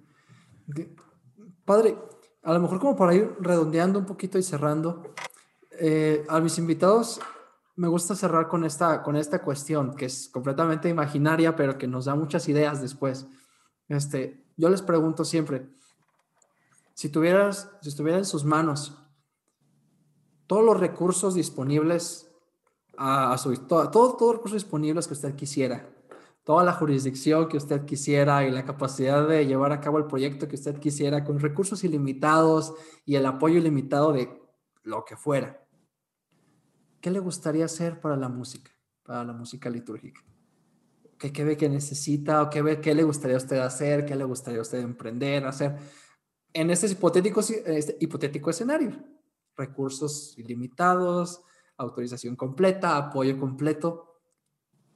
[1.64, 1.98] Padre,
[2.42, 5.02] a lo mejor como para ir redondeando un poquito y cerrando,
[5.72, 7.20] eh, a mis invitados
[7.76, 12.06] me gusta cerrar con esta, con esta cuestión que es completamente imaginaria, pero que nos
[12.06, 13.26] da muchas ideas después.
[13.88, 15.68] Este, yo les pregunto siempre,
[16.96, 18.96] si tuvieras, si estuviera en sus manos
[20.46, 22.32] todos los recursos disponibles
[22.96, 25.90] a, su todo, todos los recursos disponibles que usted quisiera,
[26.42, 30.48] toda la jurisdicción que usted quisiera y la capacidad de llevar a cabo el proyecto
[30.48, 32.72] que usted quisiera con recursos ilimitados
[33.04, 34.30] y el apoyo ilimitado de
[34.82, 35.62] lo que fuera.
[37.02, 38.70] ¿Qué le gustaría hacer para la música,
[39.02, 40.22] para la música litúrgica?
[41.18, 44.16] ¿Qué, qué ve que necesita o qué ve qué le gustaría a usted hacer, qué
[44.16, 45.76] le gustaría a usted emprender, hacer?
[46.56, 48.96] En este hipotético, este hipotético escenario.
[49.56, 51.42] Recursos ilimitados,
[51.76, 54.14] autorización completa, apoyo completo.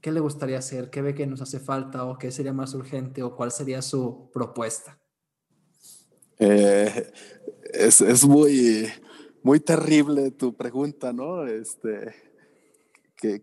[0.00, 0.88] ¿Qué le gustaría hacer?
[0.88, 4.30] ¿Qué ve que nos hace falta o qué sería más urgente o cuál sería su
[4.32, 4.98] propuesta?
[6.38, 7.12] Eh,
[7.74, 8.88] es, es, muy,
[9.42, 11.46] muy terrible tu pregunta, ¿no?
[11.46, 12.14] Este,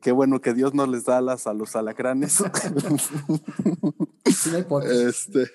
[0.01, 2.39] qué, bueno que Dios no les da alas a los alacranes.
[4.25, 5.47] este,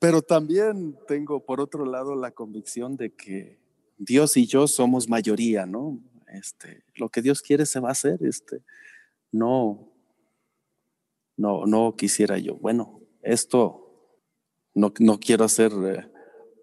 [0.00, 3.60] pero también tengo por otro lado la convicción de que
[3.98, 6.00] Dios y yo somos mayoría, ¿no?
[6.32, 8.62] Este, lo que Dios quiere se va a hacer, este,
[9.30, 9.92] no,
[11.36, 12.56] no, no quisiera yo.
[12.56, 14.16] Bueno, esto
[14.74, 16.10] no, no quiero hacer eh,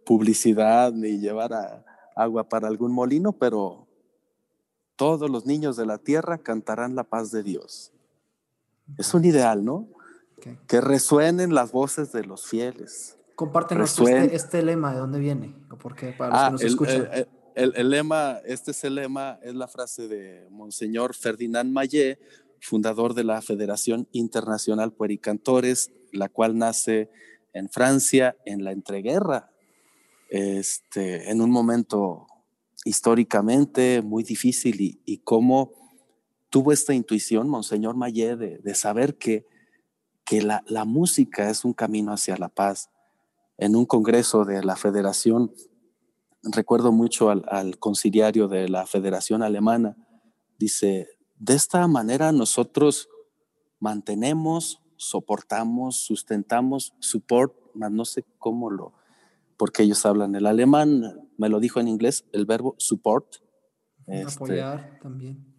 [0.03, 1.85] publicidad ni llevar
[2.15, 3.87] agua para algún molino, pero
[4.95, 7.93] todos los niños de la tierra cantarán la paz de Dios.
[8.97, 9.87] Es un ideal, ¿no?
[10.67, 15.53] Que resuenen las voces de los fieles Compártenos este, este, lema, ¿de dónde viene?
[15.69, 16.11] ¿O por qué?
[16.11, 17.07] Para los que ah, nos el, escuchan.
[17.53, 22.17] El, lema, este es el lema, es la frase de Monseñor Ferdinand Mayé,
[22.61, 27.11] fundador de la Federación Internacional Puericantores, la cual nace
[27.53, 29.51] en Francia en la entreguerra,
[30.29, 32.25] este, en un momento
[32.85, 35.73] históricamente muy difícil y, y cómo
[36.49, 39.45] tuvo esta intuición, Monseñor Mayé, de, de saber que,
[40.25, 42.89] que la, la, música es un camino hacia la paz,
[43.57, 45.51] en un congreso de la Federación,
[46.43, 49.97] recuerdo mucho al, conciliario de la Federación Alemana,
[50.59, 53.09] dice, de esta manera nosotros
[53.79, 58.93] mantenemos, soportamos, sustentamos, support, no sé cómo lo,
[59.57, 63.37] porque ellos hablan el alemán, me lo dijo en inglés, el verbo support.
[64.05, 65.53] Este, Apoyar también.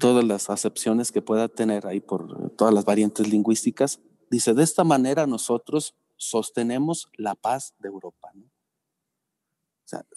[0.00, 4.00] Todas las acepciones que pueda tener ahí por todas las variantes lingüísticas.
[4.28, 8.32] Dice, de esta manera nosotros sostenemos la paz de Europa.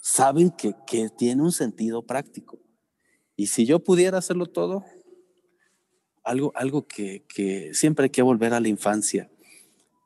[0.00, 2.58] saben que, que, tiene un sentido práctico.
[3.34, 4.84] Y si yo pudiera hacerlo todo,
[6.22, 9.30] algo, algo que, que siempre hay que volver a la infancia,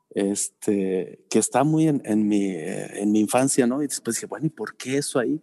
[0.09, 3.81] este, que está muy en, mi, en mi infancia, ¿no?
[3.81, 5.39] Y después dije, bueno, ¿y por qué eso ahí?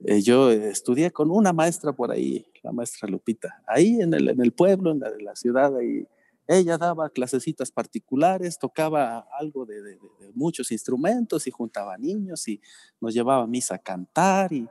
[0.00, 4.40] Eh, yo estudié con una maestra por ahí, la maestra Lupita, ahí en el, en
[4.40, 6.06] el pueblo, en la, en la ciudad, ahí.
[6.46, 12.60] Ella daba clasecitas particulares, tocaba algo de, de, de, muchos instrumentos y juntaba niños y
[13.00, 14.68] nos llevaba a misa a cantar y,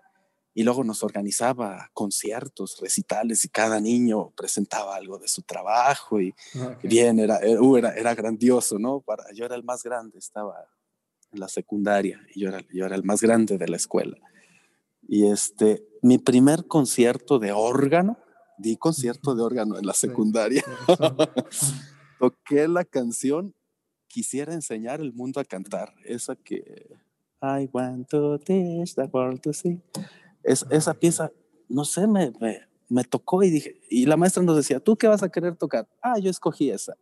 [0.53, 6.33] y luego nos organizaba conciertos, recitales y cada niño presentaba algo de su trabajo y
[6.55, 6.89] okay.
[6.89, 9.01] bien, era, uh, era, era, grandioso, ¿no?
[9.01, 10.67] Para, yo era el más grande, estaba
[11.31, 14.17] en la secundaria y yo era, yo era el más grande de la escuela.
[15.07, 18.17] Y este, mi primer concierto de órgano,
[18.57, 20.63] di concierto de órgano en la secundaria,
[22.19, 23.53] toqué la canción
[24.13, 26.85] Quisiera enseñar el mundo a cantar, esa que
[27.41, 29.81] I want to teach the world to see
[30.43, 31.31] es, esa pieza,
[31.69, 35.07] no sé, me, me, me, tocó y dije, y la maestra nos decía, ¿tú qué
[35.07, 35.87] vas a querer tocar?
[36.01, 36.95] Ah, yo escogí esa,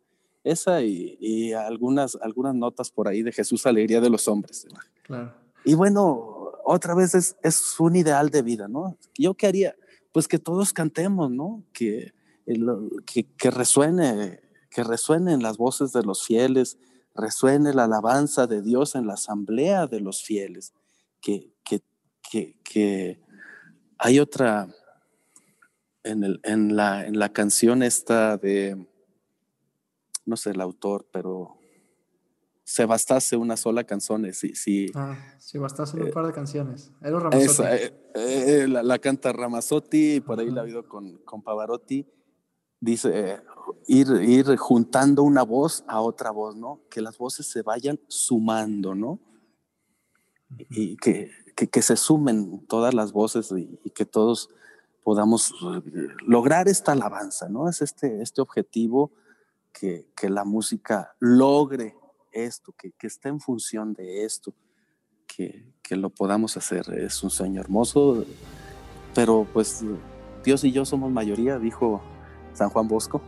[0.43, 4.67] esa y, y algunas, algunas notas por ahí de Jesús, Alegría de los Hombres.
[5.03, 5.33] Claro.
[5.65, 8.97] Y bueno, otra vez es, es un ideal de vida, ¿no?
[9.17, 9.75] ¿Yo qué haría?
[10.11, 11.63] Pues que todos cantemos, ¿no?
[11.73, 12.13] Que,
[13.05, 16.77] que, que resuene, que resuenen las voces de los fieles,
[17.15, 20.73] resuene la alabanza de Dios en la asamblea de los fieles,
[21.21, 21.81] que, que,
[22.29, 23.21] que, que
[23.97, 24.67] hay otra,
[26.03, 28.87] en, el, en, la, en la canción esta de,
[30.25, 31.60] no sé el autor, pero
[32.71, 34.33] se bastase una sola canción.
[34.33, 36.89] Si, si, ah, si bastase eh, un par de canciones.
[37.01, 37.43] Era Ramazzotti.
[37.43, 40.53] Esa, eh, eh, la, la, canta Ramazzotti y por ahí uh -huh.
[40.53, 42.07] la ha habido con, con Pavarotti.
[42.79, 43.41] Dice, eh,
[43.87, 46.79] ir, ir juntando una voz a otra voz, ¿no?
[46.89, 49.11] Que las voces se vayan sumando, ¿no?
[49.11, 49.19] Uh
[50.57, 50.67] -huh.
[50.69, 54.49] Y que, que, que, se sumen todas las voces y, y, que todos
[55.03, 55.53] podamos
[56.25, 57.67] lograr esta alabanza, ¿no?
[57.67, 59.11] Es este, este objetivo
[59.73, 61.95] que, que la música logre
[62.31, 64.53] esto, que, que esté en función de esto,
[65.27, 66.89] que, que, lo podamos hacer.
[66.93, 68.25] Es un sueño hermoso,
[69.13, 69.83] pero pues
[70.43, 72.01] Dios y yo somos mayoría, dijo
[72.53, 73.21] San Juan Bosco,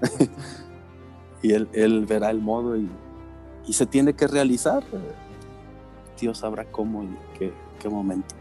[1.42, 2.88] y él, él, verá el modo y,
[3.66, 4.84] y, se tiene que realizar.
[6.20, 8.34] Dios sabrá cómo y qué, qué momento.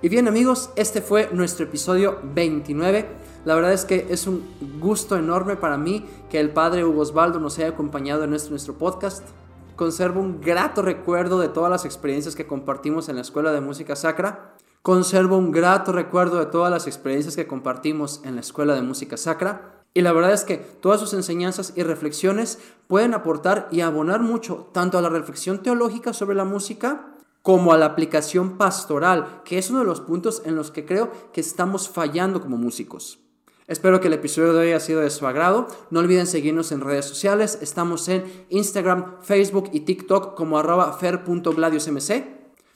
[0.00, 3.27] Y bien amigos, este fue nuestro episodio 29.
[3.48, 4.46] La verdad es que es un
[4.78, 8.76] gusto enorme para mí que el padre Hugo Osvaldo nos haya acompañado en nuestro, nuestro
[8.76, 9.26] podcast.
[9.74, 13.96] Conservo un grato recuerdo de todas las experiencias que compartimos en la Escuela de Música
[13.96, 14.54] Sacra.
[14.82, 19.16] Conservo un grato recuerdo de todas las experiencias que compartimos en la Escuela de Música
[19.16, 19.82] Sacra.
[19.94, 24.68] Y la verdad es que todas sus enseñanzas y reflexiones pueden aportar y abonar mucho
[24.74, 29.70] tanto a la reflexión teológica sobre la música como a la aplicación pastoral, que es
[29.70, 33.20] uno de los puntos en los que creo que estamos fallando como músicos.
[33.68, 35.68] Espero que el episodio de hoy haya sido de su agrado.
[35.90, 37.58] No olviden seguirnos en redes sociales.
[37.60, 42.24] Estamos en Instagram, Facebook y TikTok como arroba fer.gladiusmc.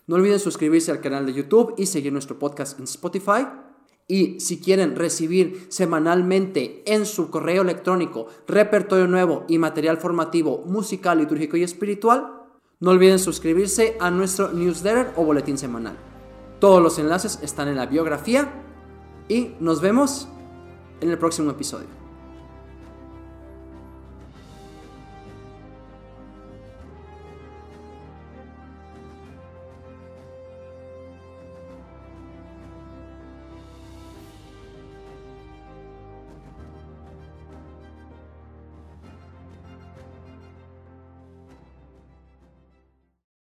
[0.06, 3.46] No olviden suscribirse al canal de YouTube y seguir nuestro podcast en Spotify.
[4.06, 11.20] Y si quieren recibir semanalmente en su correo electrónico repertorio nuevo y material formativo musical,
[11.20, 12.42] litúrgico y espiritual,
[12.80, 15.96] no olviden suscribirse a nuestro newsletter o boletín semanal.
[16.60, 18.52] Todos los enlaces están en la biografía
[19.26, 20.28] y nos vemos
[21.02, 22.01] en el próximo episodio.